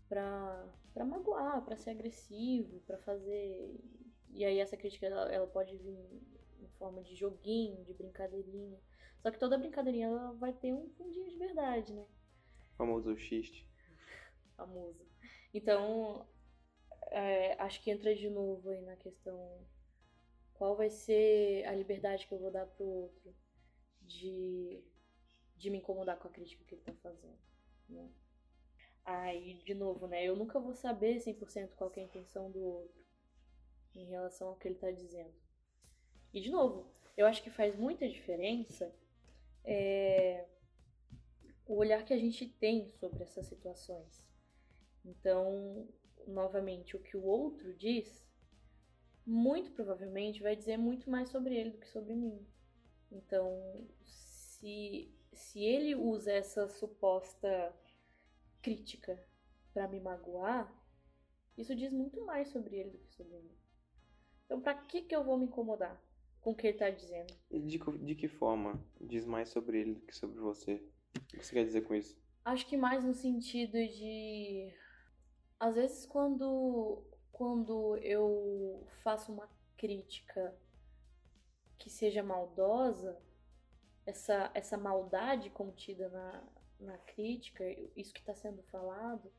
para 0.08 1.04
magoar, 1.04 1.62
para 1.62 1.76
ser 1.76 1.90
agressivo, 1.90 2.80
para 2.86 2.96
fazer 2.98 3.74
e 4.36 4.44
aí 4.44 4.58
essa 4.58 4.76
crítica 4.76 5.06
ela, 5.06 5.32
ela 5.32 5.46
pode 5.46 5.76
vir 5.78 5.98
em 6.60 6.68
forma 6.78 7.02
de 7.02 7.14
joguinho, 7.16 7.84
de 7.84 7.94
brincadeirinha. 7.94 8.78
Só 9.20 9.30
que 9.30 9.38
toda 9.38 9.58
brincadeirinha 9.58 10.08
ela 10.08 10.32
vai 10.34 10.52
ter 10.52 10.74
um 10.74 10.88
fundinho 10.90 11.28
de 11.30 11.36
verdade, 11.38 11.92
né? 11.94 12.06
Famoso 12.76 13.16
xiste. 13.16 13.66
famoso. 14.56 15.06
Então, 15.54 16.26
é, 17.10 17.54
acho 17.62 17.82
que 17.82 17.90
entra 17.90 18.14
de 18.14 18.28
novo 18.30 18.70
aí 18.70 18.82
na 18.82 18.96
questão 18.96 19.66
qual 20.54 20.76
vai 20.76 20.90
ser 20.90 21.64
a 21.66 21.74
liberdade 21.74 22.26
que 22.26 22.32
eu 22.34 22.38
vou 22.38 22.50
dar 22.50 22.66
pro 22.66 22.84
outro 22.84 23.34
de, 24.02 24.82
de 25.56 25.70
me 25.70 25.78
incomodar 25.78 26.18
com 26.18 26.28
a 26.28 26.30
crítica 26.30 26.64
que 26.64 26.74
ele 26.74 26.82
tá 26.82 26.94
fazendo, 27.02 27.38
né? 27.88 28.10
Aí, 29.04 29.54
de 29.64 29.74
novo, 29.74 30.06
né, 30.08 30.24
eu 30.24 30.36
nunca 30.36 30.58
vou 30.60 30.74
saber 30.74 31.20
100% 31.20 31.74
qual 31.76 31.90
que 31.90 32.00
é 32.00 32.02
a 32.02 32.06
intenção 32.06 32.50
do 32.50 32.60
outro 32.60 33.05
em 33.96 34.06
relação 34.06 34.48
ao 34.48 34.56
que 34.56 34.68
ele 34.68 34.76
tá 34.76 34.90
dizendo. 34.90 35.34
E, 36.32 36.40
de 36.40 36.50
novo, 36.50 36.90
eu 37.16 37.26
acho 37.26 37.42
que 37.42 37.50
faz 37.50 37.74
muita 37.76 38.08
diferença 38.08 38.94
é, 39.64 40.46
o 41.66 41.76
olhar 41.76 42.04
que 42.04 42.12
a 42.12 42.18
gente 42.18 42.46
tem 42.46 42.90
sobre 42.92 43.24
essas 43.24 43.46
situações. 43.46 44.28
Então, 45.04 45.88
novamente, 46.26 46.96
o 46.96 47.00
que 47.00 47.16
o 47.16 47.24
outro 47.24 47.74
diz, 47.74 48.26
muito 49.24 49.72
provavelmente 49.72 50.42
vai 50.42 50.54
dizer 50.54 50.76
muito 50.76 51.10
mais 51.10 51.28
sobre 51.28 51.56
ele 51.56 51.70
do 51.70 51.78
que 51.78 51.88
sobre 51.88 52.14
mim. 52.14 52.46
Então, 53.10 53.88
se, 54.02 55.12
se 55.32 55.64
ele 55.64 55.94
usa 55.94 56.32
essa 56.32 56.68
suposta 56.68 57.74
crítica 58.62 59.22
para 59.72 59.88
me 59.88 60.00
magoar, 60.00 60.72
isso 61.56 61.74
diz 61.74 61.92
muito 61.92 62.24
mais 62.24 62.48
sobre 62.48 62.76
ele 62.76 62.90
do 62.90 62.98
que 62.98 63.14
sobre 63.14 63.38
mim. 63.38 63.56
Então, 64.46 64.60
pra 64.60 64.74
que 64.74 65.02
que 65.02 65.14
eu 65.14 65.24
vou 65.24 65.36
me 65.36 65.46
incomodar 65.46 66.00
com 66.40 66.52
o 66.52 66.54
que 66.54 66.68
ele 66.68 66.78
tá 66.78 66.88
dizendo? 66.88 67.34
E 67.50 67.60
de, 67.60 67.78
de 67.78 68.14
que 68.14 68.28
forma 68.28 68.80
diz 69.00 69.26
mais 69.26 69.48
sobre 69.48 69.80
ele 69.80 69.94
do 69.94 70.00
que 70.00 70.14
sobre 70.14 70.38
você? 70.38 70.82
O 71.16 71.20
que 71.26 71.44
você 71.44 71.54
quer 71.54 71.64
dizer 71.64 71.82
com 71.82 71.94
isso? 71.94 72.16
Acho 72.44 72.66
que 72.66 72.76
mais 72.76 73.04
no 73.04 73.12
sentido 73.12 73.72
de. 73.72 74.72
Às 75.58 75.74
vezes, 75.74 76.06
quando, 76.06 77.02
quando 77.32 77.96
eu 77.96 78.86
faço 79.02 79.32
uma 79.32 79.48
crítica 79.76 80.56
que 81.76 81.90
seja 81.90 82.22
maldosa, 82.22 83.20
essa, 84.06 84.50
essa 84.54 84.78
maldade 84.78 85.50
contida 85.50 86.08
na, 86.08 86.44
na 86.78 86.98
crítica, 86.98 87.64
isso 87.96 88.14
que 88.14 88.20
está 88.20 88.34
sendo 88.34 88.62
falado, 88.64 89.32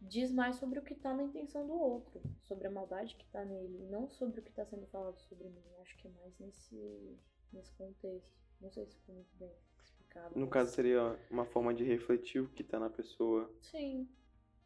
diz 0.00 0.32
mais 0.32 0.56
sobre 0.56 0.78
o 0.78 0.82
que 0.82 0.94
está 0.94 1.12
na 1.14 1.22
intenção 1.22 1.66
do 1.66 1.74
outro, 1.74 2.20
sobre 2.42 2.66
a 2.66 2.70
maldade 2.70 3.14
que 3.16 3.24
está 3.24 3.44
nele, 3.44 3.86
não 3.90 4.08
sobre 4.08 4.40
o 4.40 4.42
que 4.42 4.50
está 4.50 4.64
sendo 4.64 4.86
falado 4.86 5.18
sobre 5.20 5.48
mim. 5.48 5.62
Acho 5.82 5.96
que 5.96 6.08
é 6.08 6.10
mais 6.10 6.38
nesse, 6.38 7.18
nesse 7.52 7.72
contexto. 7.72 8.30
Não 8.60 8.70
sei 8.70 8.86
se 8.86 8.96
ficou 8.96 9.14
muito 9.14 9.34
bem 9.36 9.52
explicado. 9.82 10.34
No 10.34 10.42
mas- 10.46 10.50
caso, 10.52 10.72
seria 10.72 11.18
uma 11.30 11.44
forma 11.44 11.72
de 11.74 11.84
refletir 11.84 12.40
o 12.40 12.48
que 12.48 12.64
tá 12.64 12.78
na 12.78 12.90
pessoa. 12.90 13.50
Sim, 13.60 14.08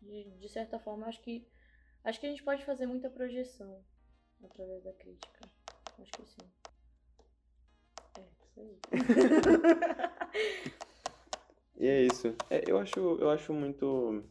de, 0.02 0.24
de 0.38 0.48
certa 0.48 0.78
forma, 0.78 1.06
acho 1.06 1.20
que 1.20 1.46
acho 2.04 2.20
que 2.20 2.26
a 2.26 2.30
gente 2.30 2.42
pode 2.44 2.64
fazer 2.64 2.86
muita 2.86 3.08
projeção 3.10 3.84
através 4.42 4.82
da 4.84 4.92
crítica. 4.92 5.40
Acho 5.98 6.12
que 6.12 6.26
sim. 6.26 6.50
É, 8.18 8.22
isso 8.42 8.60
aí. 8.60 8.78
E 11.76 11.86
é 11.88 12.02
isso. 12.02 12.28
É, 12.50 12.62
eu, 12.70 12.78
acho, 12.78 12.98
eu 12.98 13.28
acho 13.30 13.52
muito 13.52 14.22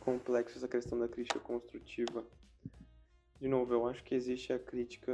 complexo 0.00 0.56
essa 0.58 0.68
questão 0.68 0.98
da 0.98 1.08
crítica 1.08 1.40
construtiva. 1.40 2.24
De 3.40 3.48
novo, 3.48 3.72
eu 3.72 3.86
acho 3.86 4.02
que 4.04 4.14
existe 4.14 4.52
a 4.52 4.58
crítica. 4.58 5.12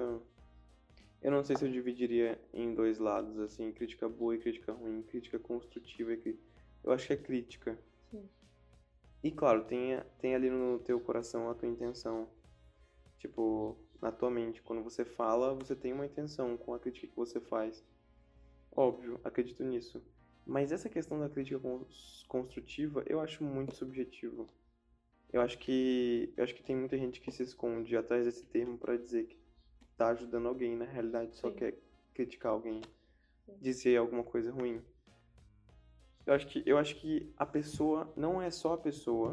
Eu 1.22 1.30
não 1.30 1.44
sei 1.44 1.56
se 1.56 1.64
eu 1.64 1.70
dividiria 1.70 2.40
em 2.52 2.74
dois 2.74 2.98
lados, 2.98 3.38
assim, 3.38 3.72
crítica 3.72 4.08
boa 4.08 4.34
e 4.34 4.38
crítica 4.38 4.72
ruim, 4.72 5.02
crítica 5.02 5.38
construtiva 5.38 6.12
e 6.12 6.16
cri- 6.16 6.40
Eu 6.82 6.92
acho 6.92 7.06
que 7.06 7.12
é 7.12 7.16
crítica. 7.16 7.78
Sim. 8.10 8.28
E 9.22 9.30
claro, 9.30 9.64
tem, 9.64 10.00
tem 10.18 10.34
ali 10.34 10.50
no 10.50 10.78
teu 10.78 11.00
coração 11.00 11.50
a 11.50 11.54
tua 11.54 11.68
intenção. 11.68 12.28
Tipo, 13.18 13.76
na 14.00 14.10
tua 14.10 14.30
mente, 14.30 14.62
quando 14.62 14.82
você 14.82 15.04
fala, 15.04 15.54
você 15.54 15.76
tem 15.76 15.92
uma 15.92 16.06
intenção 16.06 16.56
com 16.56 16.72
a 16.74 16.78
crítica 16.78 17.06
que 17.06 17.16
você 17.16 17.40
faz. 17.40 17.84
Óbvio, 18.72 19.20
acredito 19.24 19.62
nisso. 19.64 20.02
Mas 20.46 20.72
essa 20.72 20.88
questão 20.88 21.20
da 21.20 21.28
crítica 21.28 21.58
cons- 21.60 22.24
construtiva, 22.28 23.04
eu 23.06 23.20
acho 23.20 23.44
muito 23.44 23.74
subjetivo. 23.74 24.46
Eu 25.32 25.40
acho 25.40 25.58
que 25.58 26.32
eu 26.36 26.42
acho 26.42 26.54
que 26.54 26.62
tem 26.62 26.76
muita 26.76 26.98
gente 26.98 27.20
que 27.20 27.30
se 27.30 27.42
esconde 27.42 27.96
atrás 27.96 28.24
desse 28.24 28.44
termo 28.46 28.76
para 28.76 28.96
dizer 28.96 29.26
que 29.26 29.38
tá 29.96 30.08
ajudando 30.08 30.48
alguém, 30.48 30.76
na 30.76 30.84
realidade 30.84 31.36
só 31.36 31.50
Sim. 31.50 31.56
quer 31.56 31.78
criticar 32.14 32.52
alguém, 32.52 32.80
Sim. 33.44 33.56
dizer 33.60 33.96
alguma 33.96 34.24
coisa 34.24 34.50
ruim. 34.50 34.82
Eu 36.26 36.34
acho 36.34 36.46
que, 36.46 36.62
eu 36.66 36.78
acho 36.78 36.96
que 36.96 37.32
a 37.36 37.46
pessoa 37.46 38.12
não 38.16 38.40
é 38.42 38.50
só 38.50 38.74
a 38.74 38.78
pessoa 38.78 39.32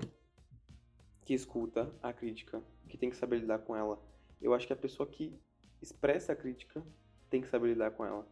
que 1.25 1.33
escuta 1.33 1.93
a 2.01 2.13
crítica 2.13 2.61
que 2.87 2.97
tem 2.97 3.09
que 3.09 3.17
saber 3.17 3.39
lidar 3.39 3.59
com 3.59 3.75
ela. 3.75 4.01
Eu 4.41 4.53
acho 4.53 4.65
que 4.65 4.73
a 4.73 4.77
pessoa 4.77 5.07
que 5.07 5.37
expressa 5.81 6.33
a 6.33 6.35
crítica 6.35 6.83
tem 7.29 7.41
que 7.41 7.47
saber 7.47 7.69
lidar 7.69 7.91
com 7.91 8.05
ela. 8.05 8.27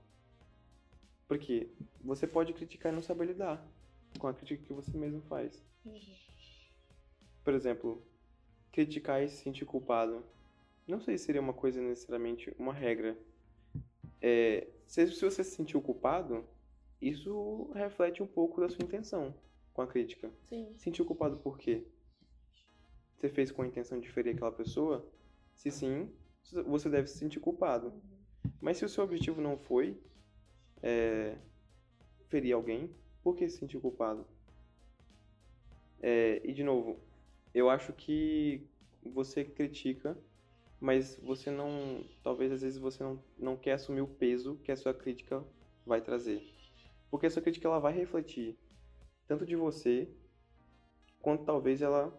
Porque 1.27 1.69
você 2.01 2.27
pode 2.27 2.53
criticar 2.53 2.91
e 2.91 2.95
não 2.95 3.01
saber 3.01 3.25
lidar 3.25 3.65
com 4.19 4.27
a 4.27 4.33
crítica 4.33 4.63
que 4.63 4.73
você 4.73 4.95
mesmo 4.97 5.21
faz. 5.23 5.63
Uhum. 5.83 5.99
Por 7.45 7.53
exemplo, 7.53 8.01
criticar 8.71 9.23
e 9.23 9.29
se 9.29 9.37
sentir 9.37 9.65
culpado. 9.65 10.25
Não 10.87 10.99
sei 10.99 11.15
se 11.15 11.25
seria 11.25 11.39
uma 11.39 11.53
coisa 11.53 11.79
necessariamente 11.79 12.51
uma 12.57 12.73
regra. 12.73 13.15
É, 14.19 14.67
se, 14.87 15.05
se 15.11 15.23
você 15.23 15.43
se 15.43 15.51
sentiu 15.51 15.79
culpado, 15.79 16.43
isso 16.99 17.71
reflete 17.75 18.23
um 18.23 18.27
pouco 18.27 18.59
da 18.59 18.67
sua 18.67 18.83
intenção 18.83 19.33
com 19.73 19.83
a 19.83 19.87
crítica. 19.87 20.31
Sim. 20.41 20.73
Sentiu 20.75 21.05
culpado 21.05 21.37
por 21.37 21.59
quê? 21.59 21.85
Você 23.15 23.29
fez 23.29 23.51
com 23.51 23.61
a 23.61 23.67
intenção 23.67 23.99
de 23.99 24.09
ferir 24.09 24.33
aquela 24.33 24.51
pessoa? 24.51 25.07
Se 25.53 25.69
sim, 25.69 26.11
você 26.65 26.89
deve 26.89 27.07
se 27.07 27.19
sentir 27.19 27.39
culpado. 27.39 27.93
Mas 28.59 28.77
se 28.77 28.85
o 28.85 28.89
seu 28.89 29.03
objetivo 29.03 29.39
não 29.39 29.55
foi 29.55 30.01
é, 30.81 31.37
ferir 32.27 32.53
alguém, 32.53 32.89
por 33.21 33.35
que 33.35 33.47
se 33.47 33.59
sentir 33.59 33.79
culpado? 33.79 34.25
É, 36.01 36.41
e 36.43 36.51
de 36.51 36.63
novo, 36.63 36.99
eu 37.55 37.69
acho 37.69 37.93
que 37.93 38.67
você 39.01 39.45
critica, 39.45 40.17
mas 40.79 41.17
você 41.23 41.49
não. 41.49 42.03
Talvez 42.21 42.51
às 42.51 42.61
vezes 42.61 42.77
você 42.77 43.01
não, 43.01 43.23
não 43.37 43.55
quer 43.55 43.71
assumir 43.71 44.01
o 44.01 44.07
peso 44.07 44.57
que 44.57 44.73
a 44.73 44.75
sua 44.75 44.93
crítica 44.93 45.41
vai 45.85 46.01
trazer. 46.01 46.43
Porque 47.09 47.27
a 47.27 47.29
sua 47.29 47.41
crítica 47.41 47.65
ela 47.65 47.79
vai 47.79 47.93
refletir 47.93 48.57
tanto 49.25 49.45
de 49.45 49.55
você, 49.55 50.09
quanto 51.21 51.45
talvez 51.45 51.81
ela 51.81 52.13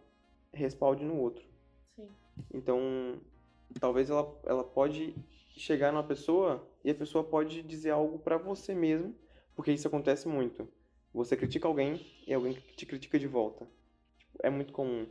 respalde 0.53 1.05
no 1.05 1.21
outro. 1.21 1.45
Sim. 1.95 2.09
Então, 2.53 3.21
talvez 3.79 4.09
ela, 4.09 4.41
ela 4.45 4.65
pode 4.65 5.15
chegar 5.51 5.93
numa 5.93 6.03
pessoa 6.03 6.67
e 6.83 6.91
a 6.91 6.95
pessoa 6.95 7.23
pode 7.23 7.63
dizer 7.63 7.91
algo 7.91 8.19
para 8.19 8.39
você 8.39 8.75
mesmo, 8.75 9.15
porque 9.55 9.71
isso 9.71 9.87
acontece 9.87 10.27
muito. 10.27 10.67
Você 11.13 11.37
critica 11.37 11.69
alguém 11.69 12.05
e 12.27 12.33
alguém 12.33 12.55
te 12.75 12.87
critica 12.87 13.19
de 13.19 13.27
volta. 13.27 13.69
Tipo, 14.19 14.39
é 14.43 14.51
muito 14.51 14.73
comum. 14.73 15.07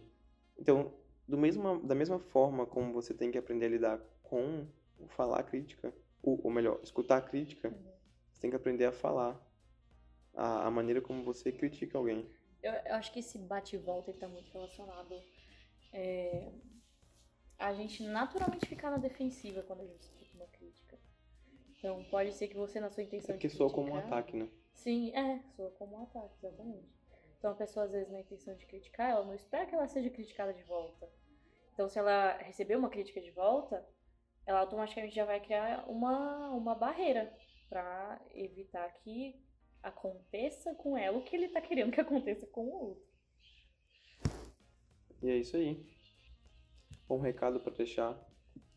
Então, 0.58 0.94
do 1.28 1.38
mesmo, 1.38 1.80
da 1.86 1.96
mesma 1.96 2.20
forma 2.20 2.65
como 2.65 2.94
você 2.94 3.13
tem 3.13 3.32
que 3.32 3.38
aprender 3.38 3.65
a 3.65 3.70
lidar 3.70 4.00
com 4.24 4.68
o 5.00 5.08
falar 5.08 5.39
a 5.39 5.44
crítica, 5.44 5.94
ou, 6.22 6.39
ou 6.44 6.52
melhor, 6.52 6.80
escutar 6.84 7.18
a 7.18 7.22
crítica, 7.22 7.70
Uhum. 7.70 7.91
você 8.32 8.41
tem 8.41 8.50
que 8.50 8.56
aprender 8.56 8.86
a 8.86 8.91
falar 8.91 9.39
a, 10.34 10.68
a 10.68 10.72
maneira 10.72 11.02
como 11.02 11.24
você 11.24 11.52
critica 11.52 11.98
alguém. 11.98 12.30
Eu, 12.63 12.72
eu 12.74 12.96
acho 12.96 13.12
que 13.12 13.20
esse 13.20 13.38
bate 13.38 13.76
e 13.76 13.80
volta 13.80 14.12
está 14.12 14.28
muito 14.28 14.52
relacionado 14.52 15.22
é, 15.94 16.52
a 17.60 17.74
gente 17.74 18.04
naturalmente 18.04 18.68
ficar 18.68 18.89
na 18.91 18.98
defensiva 18.98 19.62
quando 19.63 19.82
a 19.82 19.86
gente 19.86 20.02
escuta 20.02 20.36
uma 20.36 20.48
crítica. 20.48 20.98
Então 21.78 22.04
pode 22.06 22.34
ser 22.34 22.48
que 22.48 22.56
você 22.56 22.80
na 22.80 22.89
sua 22.89 23.04
É 23.04 23.06
intenção 23.06 23.36
porque 23.36 23.48
de 23.48 23.56
soa 23.56 23.70
como 23.70 23.89
um 23.89 23.91
criticar- 23.91 24.08
ataque, 24.20 24.36
né? 24.38 24.50
Sim, 24.74 25.15
é, 25.15 25.41
soa 25.56 25.70
como 25.72 25.96
um 25.98 26.04
ataque, 26.04 26.36
exatamente. 26.44 26.89
Então 27.45 27.53
a 27.53 27.58
pessoa 27.58 27.86
às 27.86 27.91
vezes 27.91 28.12
na 28.12 28.21
intenção 28.21 28.55
de 28.55 28.65
criticar, 28.65 29.12
ela 29.12 29.23
não 29.23 29.36
espera 29.36 29.67
que 29.67 29.75
ela 29.75 29.88
seja 29.88 30.10
criticada 30.10 30.51
de 30.51 30.63
volta. 30.63 31.08
Então 31.71 31.88
se 31.88 31.99
ela 31.99 32.36
receber 32.38 32.75
uma 32.75 32.89
crítica 32.89 33.21
de 33.21 33.29
volta, 33.29 33.88
ela 34.47 34.62
automaticamente 34.62 35.13
já 35.13 35.25
vai 35.25 35.39
criar 35.39 35.88
uma, 35.88 36.49
uma 36.49 36.73
barreira 36.73 37.31
para 37.69 38.19
evitar 38.34 38.91
que 38.95 39.39
aconteça 39.84 40.73
com 40.73 40.97
ela 40.97 41.19
o 41.19 41.23
que 41.23 41.36
ele 41.36 41.49
tá 41.49 41.62
querendo 41.62 41.91
que 41.91 42.01
aconteça 42.01 42.47
com 42.47 42.65
o 42.65 42.88
outro. 42.88 43.05
E 45.21 45.29
é 45.29 45.38
isso 45.38 45.55
aí. 45.55 45.86
Um 47.08 47.19
recado 47.19 47.60
para 47.60 47.73
deixar 47.73 48.19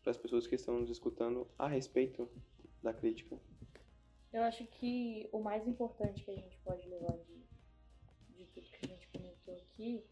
para 0.03 0.11
as 0.11 0.17
pessoas 0.17 0.45
que 0.45 0.53
estão 0.53 0.79
nos 0.79 0.91
escutando 0.91 1.49
a 1.57 1.67
respeito 1.67 2.29
da 2.83 2.93
crítica. 2.93 3.35
Eu 4.31 4.43
acho 4.43 4.63
que 4.67 5.27
o 5.31 5.39
mais 5.39 5.67
importante 5.67 6.23
que 6.23 6.29
a 6.29 6.35
gente 6.35 6.55
pode 6.59 6.87
levar 6.87 7.17
de, 7.17 7.38
comentou 9.49 9.55
aqui 9.55 10.03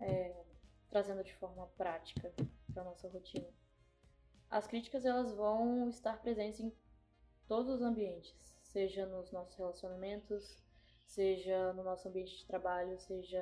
é 0.00 0.44
trazendo 0.90 1.22
de 1.22 1.32
forma 1.34 1.66
prática 1.76 2.32
para 2.72 2.84
nossa 2.84 3.08
rotina. 3.08 3.48
As 4.50 4.66
críticas 4.66 5.04
elas 5.04 5.32
vão 5.32 5.88
estar 5.88 6.20
presentes 6.20 6.60
em 6.60 6.72
todos 7.46 7.76
os 7.76 7.82
ambientes, 7.82 8.34
seja 8.62 9.06
nos 9.06 9.30
nossos 9.30 9.54
relacionamentos, 9.54 10.58
seja 11.04 11.72
no 11.72 11.84
nosso 11.84 12.08
ambiente 12.08 12.36
de 12.36 12.46
trabalho, 12.46 12.98
seja 12.98 13.40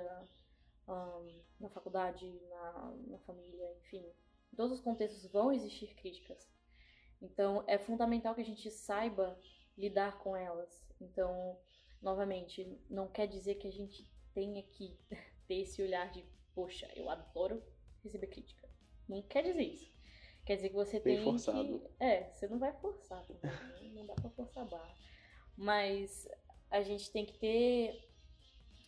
ahn, 0.86 1.42
na 1.58 1.70
faculdade, 1.70 2.26
na, 2.50 2.94
na 3.06 3.18
família, 3.20 3.74
enfim. 3.78 4.04
Em 4.52 4.56
todos 4.56 4.72
os 4.72 4.84
contextos 4.84 5.26
vão 5.30 5.50
existir 5.50 5.94
críticas. 5.94 6.46
Então, 7.22 7.64
é 7.66 7.78
fundamental 7.78 8.34
que 8.34 8.42
a 8.42 8.44
gente 8.44 8.70
saiba 8.70 9.38
lidar 9.76 10.18
com 10.18 10.36
elas. 10.36 10.86
Então, 11.00 11.58
novamente, 12.02 12.78
não 12.90 13.08
quer 13.08 13.26
dizer 13.26 13.56
que 13.56 13.66
a 13.66 13.72
gente 13.72 14.06
tenha 14.38 14.62
que 14.62 14.96
ter 15.48 15.62
esse 15.62 15.83
olhar 15.83 16.09
de, 16.12 16.24
poxa, 16.55 16.88
eu 16.94 17.11
adoro 17.11 17.61
receber 18.05 18.29
crítica. 18.29 18.68
Não 19.09 19.20
quer 19.22 19.42
dizer 19.42 19.62
isso. 19.62 19.92
Quer 20.46 20.57
dizer 20.57 20.68
que 20.68 20.77
você 20.77 21.01
Bem 21.01 21.16
tem 21.16 21.24
forçado. 21.24 21.81
que. 21.81 22.05
É, 22.05 22.31
você 22.31 22.46
não 22.46 22.59
vai 22.59 22.72
forçar, 22.74 23.27
também, 23.27 23.42
não 23.94 24.07
dá 24.07 24.14
pra 24.14 24.31
forçar 24.31 24.62
a 24.62 24.66
barra. 24.66 24.94
Mas 25.57 26.29
a 26.70 26.83
gente 26.83 27.11
tem 27.11 27.27
que 27.27 27.37
ter 27.37 28.09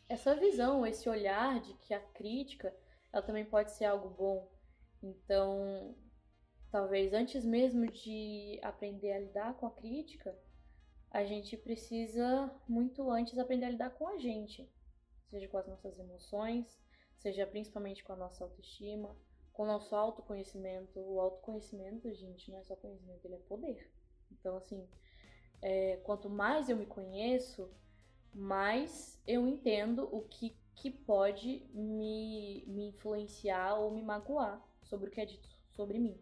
essa 0.08 0.36
visão, 0.36 0.86
esse 0.86 1.08
olhar 1.08 1.60
de 1.60 1.74
que 1.74 1.92
a 1.92 2.00
crítica, 2.00 2.72
ela 3.12 3.22
também 3.22 3.44
pode 3.44 3.72
ser 3.72 3.86
algo 3.86 4.08
bom. 4.10 4.48
Então, 5.02 5.96
talvez 6.70 7.12
antes 7.12 7.44
mesmo 7.44 7.90
de 7.90 8.60
aprender 8.62 9.12
a 9.12 9.18
lidar 9.18 9.54
com 9.54 9.66
a 9.66 9.70
crítica, 9.70 10.38
a 11.10 11.24
gente 11.24 11.56
precisa 11.56 12.54
muito 12.68 13.10
antes 13.10 13.36
aprender 13.36 13.66
a 13.66 13.70
lidar 13.70 13.90
com 13.90 14.06
a 14.06 14.16
gente, 14.18 14.70
seja 15.30 15.48
com 15.48 15.58
as 15.58 15.66
nossas 15.66 15.98
emoções, 15.98 16.78
seja 17.16 17.46
principalmente 17.46 18.02
com 18.02 18.12
a 18.12 18.16
nossa 18.16 18.44
autoestima, 18.44 19.16
com 19.52 19.62
o 19.62 19.66
nosso 19.66 19.94
autoconhecimento. 19.94 20.98
O 20.98 21.20
autoconhecimento, 21.20 22.12
gente, 22.12 22.50
não 22.50 22.58
é 22.58 22.64
só 22.64 22.74
conhecimento, 22.76 23.24
ele 23.24 23.36
é 23.36 23.38
poder. 23.38 23.90
Então, 24.32 24.56
assim, 24.56 24.86
é, 25.62 25.96
quanto 25.98 26.28
mais 26.28 26.68
eu 26.68 26.76
me 26.76 26.86
conheço, 26.86 27.70
mais 28.32 29.20
eu 29.26 29.46
entendo 29.46 30.08
o 30.12 30.22
que, 30.22 30.56
que 30.74 30.90
pode 30.90 31.66
me, 31.72 32.64
me 32.66 32.88
influenciar 32.88 33.74
ou 33.74 33.90
me 33.90 34.02
magoar 34.02 34.62
sobre 34.82 35.08
o 35.08 35.10
que 35.10 35.20
é 35.20 35.26
dito 35.26 35.48
sobre 35.72 35.98
mim. 35.98 36.18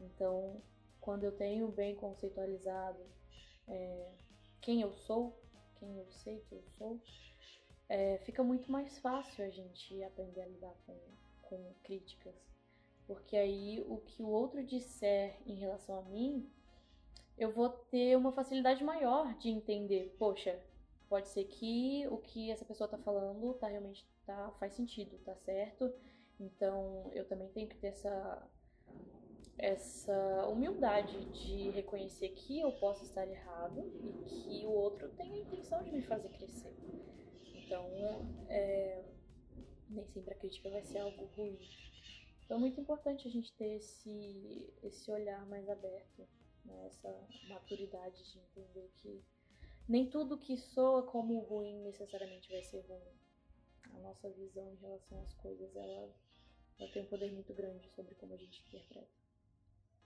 Então, 0.00 0.62
quando 1.00 1.24
eu 1.24 1.32
tenho 1.32 1.68
bem 1.68 1.94
conceitualizado 1.94 3.00
é, 3.66 4.10
quem 4.60 4.82
eu 4.82 4.92
sou, 4.92 5.40
quem 5.78 5.96
eu 5.98 6.06
sei 6.10 6.40
que 6.48 6.54
eu 6.54 6.62
sou, 6.76 7.00
é, 7.88 8.18
fica 8.18 8.42
muito 8.42 8.70
mais 8.70 8.98
fácil 8.98 9.44
a 9.44 9.48
gente 9.48 10.02
aprender 10.04 10.42
a 10.42 10.46
lidar 10.46 10.74
com, 10.86 10.96
com 11.42 11.74
críticas. 11.82 12.34
Porque 13.06 13.36
aí 13.36 13.82
o 13.88 13.96
que 13.98 14.22
o 14.22 14.28
outro 14.28 14.62
disser 14.62 15.40
em 15.46 15.54
relação 15.54 15.98
a 15.98 16.02
mim, 16.02 16.46
eu 17.38 17.50
vou 17.50 17.70
ter 17.70 18.16
uma 18.16 18.32
facilidade 18.32 18.84
maior 18.84 19.34
de 19.38 19.48
entender, 19.48 20.14
poxa, 20.18 20.60
pode 21.08 21.28
ser 21.28 21.44
que 21.44 22.06
o 22.08 22.18
que 22.18 22.50
essa 22.50 22.66
pessoa 22.66 22.86
tá 22.86 22.98
falando 22.98 23.54
tá 23.54 23.66
realmente 23.66 24.06
tá, 24.26 24.50
faz 24.60 24.74
sentido, 24.74 25.18
tá 25.24 25.34
certo. 25.36 25.90
Então 26.38 27.10
eu 27.14 27.26
também 27.26 27.48
tenho 27.48 27.68
que 27.68 27.76
ter 27.76 27.88
essa 27.88 28.46
essa 29.56 30.46
humildade 30.46 31.24
de 31.32 31.70
reconhecer 31.70 32.28
que 32.28 32.60
eu 32.60 32.70
posso 32.72 33.02
estar 33.02 33.26
errado 33.26 33.90
e 34.04 34.12
que 34.24 34.64
o 34.64 34.70
outro 34.70 35.08
tem 35.16 35.32
a 35.32 35.38
intenção 35.38 35.82
de 35.82 35.90
me 35.90 36.00
fazer 36.00 36.28
crescer. 36.28 36.72
Então, 37.68 37.86
é, 38.48 39.04
nem 39.90 40.06
sempre 40.06 40.32
a 40.32 40.36
crítica 40.38 40.70
vai 40.70 40.82
ser 40.82 41.00
algo 41.00 41.26
ruim. 41.36 41.58
Então 42.42 42.56
é 42.56 42.60
muito 42.60 42.80
importante 42.80 43.28
a 43.28 43.30
gente 43.30 43.52
ter 43.52 43.76
esse, 43.76 44.72
esse 44.82 45.10
olhar 45.10 45.44
mais 45.48 45.68
aberto, 45.68 46.26
né? 46.64 46.86
essa 46.86 47.14
maturidade 47.46 48.24
de 48.32 48.38
entender 48.38 48.90
que 48.96 49.22
nem 49.86 50.08
tudo 50.08 50.38
que 50.38 50.56
soa 50.56 51.02
como 51.02 51.40
ruim 51.40 51.82
necessariamente 51.82 52.50
vai 52.50 52.62
ser 52.62 52.80
ruim. 52.88 53.12
A 53.92 53.98
nossa 53.98 54.30
visão 54.30 54.72
em 54.72 54.76
relação 54.76 55.20
às 55.20 55.34
coisas, 55.34 55.76
ela, 55.76 56.10
ela 56.78 56.90
tem 56.90 57.02
um 57.02 57.06
poder 57.06 57.30
muito 57.32 57.52
grande 57.52 57.86
sobre 57.90 58.14
como 58.14 58.32
a 58.32 58.38
gente 58.38 58.64
interpreta. 58.66 59.12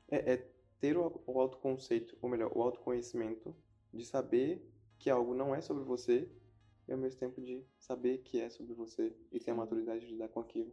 É, 0.08 0.32
é 0.32 0.48
ter 0.80 0.96
o, 0.96 1.22
o 1.28 1.40
autoconceito, 1.40 2.18
ou 2.20 2.28
melhor, 2.28 2.50
o 2.56 2.60
autoconhecimento 2.60 3.54
de 3.94 4.04
saber 4.04 4.68
que 4.98 5.08
algo 5.08 5.32
não 5.32 5.54
é 5.54 5.60
sobre 5.60 5.84
você 5.84 6.28
e 6.88 6.92
ao 6.92 6.98
mesmo 6.98 7.18
tempo 7.20 7.40
de 7.40 7.64
saber 7.78 8.18
que 8.18 8.40
é 8.40 8.48
sobre 8.48 8.74
você 8.74 9.14
e 9.30 9.38
ter 9.38 9.50
a 9.50 9.54
maturidade 9.54 10.04
de 10.06 10.12
lidar 10.12 10.28
com 10.28 10.40
aquilo. 10.40 10.72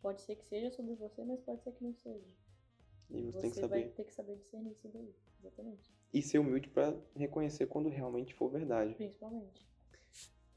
Pode 0.00 0.20
ser 0.22 0.36
que 0.36 0.44
seja 0.46 0.70
sobre 0.70 0.94
você, 0.94 1.24
mas 1.24 1.40
pode 1.40 1.62
ser 1.62 1.72
que 1.72 1.82
não 1.82 1.94
seja. 1.94 2.26
E 3.10 3.22
você, 3.22 3.32
Você 3.32 3.40
tem 3.40 3.50
que 3.50 3.60
vai 3.60 3.68
saber. 3.80 3.92
ter 3.94 4.04
que 4.04 4.12
saber 4.14 4.36
discernir 4.36 4.72
isso 4.72 4.88
daí. 4.88 5.14
Exatamente. 5.40 5.92
E 6.12 6.22
ser 6.22 6.38
humilde 6.38 6.68
pra 6.68 6.94
reconhecer 7.16 7.66
quando 7.66 7.88
realmente 7.88 8.34
for 8.34 8.48
verdade. 8.50 8.94
Principalmente. 8.94 9.66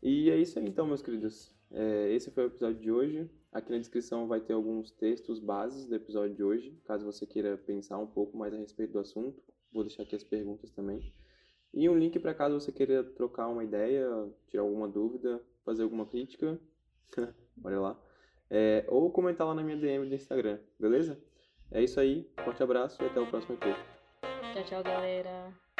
E 0.01 0.29
é 0.29 0.37
isso 0.37 0.57
aí 0.59 0.65
então, 0.67 0.85
meus 0.87 1.01
queridos. 1.01 1.55
É, 1.69 2.11
esse 2.11 2.29
foi 2.31 2.43
o 2.43 2.47
episódio 2.47 2.81
de 2.81 2.91
hoje. 2.91 3.29
Aqui 3.51 3.71
na 3.71 3.77
descrição 3.77 4.27
vai 4.27 4.41
ter 4.41 4.53
alguns 4.53 4.91
textos 4.91 5.39
bases 5.39 5.85
do 5.85 5.95
episódio 5.95 6.35
de 6.35 6.43
hoje, 6.43 6.77
caso 6.85 7.05
você 7.05 7.25
queira 7.25 7.57
pensar 7.57 7.97
um 7.97 8.07
pouco 8.07 8.35
mais 8.37 8.53
a 8.53 8.57
respeito 8.57 8.93
do 8.93 8.99
assunto. 8.99 9.41
Vou 9.71 9.83
deixar 9.83 10.03
aqui 10.03 10.15
as 10.15 10.23
perguntas 10.23 10.69
também. 10.71 11.13
E 11.73 11.87
um 11.89 11.97
link 11.97 12.19
para 12.19 12.33
caso 12.33 12.59
você 12.59 12.71
queira 12.71 13.03
trocar 13.03 13.47
uma 13.47 13.63
ideia, 13.63 14.05
tirar 14.47 14.63
alguma 14.63 14.87
dúvida, 14.87 15.41
fazer 15.63 15.83
alguma 15.83 16.05
crítica. 16.05 16.59
Olha 17.63 17.79
lá. 17.79 17.99
É, 18.49 18.85
ou 18.89 19.09
comentar 19.11 19.47
lá 19.47 19.53
na 19.53 19.63
minha 19.63 19.77
DM 19.77 20.09
do 20.09 20.15
Instagram, 20.15 20.59
beleza? 20.77 21.17
É 21.71 21.81
isso 21.81 21.99
aí, 21.99 22.29
forte 22.43 22.61
abraço 22.61 23.01
e 23.01 23.05
até 23.05 23.19
o 23.19 23.27
próximo 23.27 23.55
EP. 23.55 23.75
Tchau, 24.53 24.63
tchau, 24.65 24.83
galera. 24.83 25.70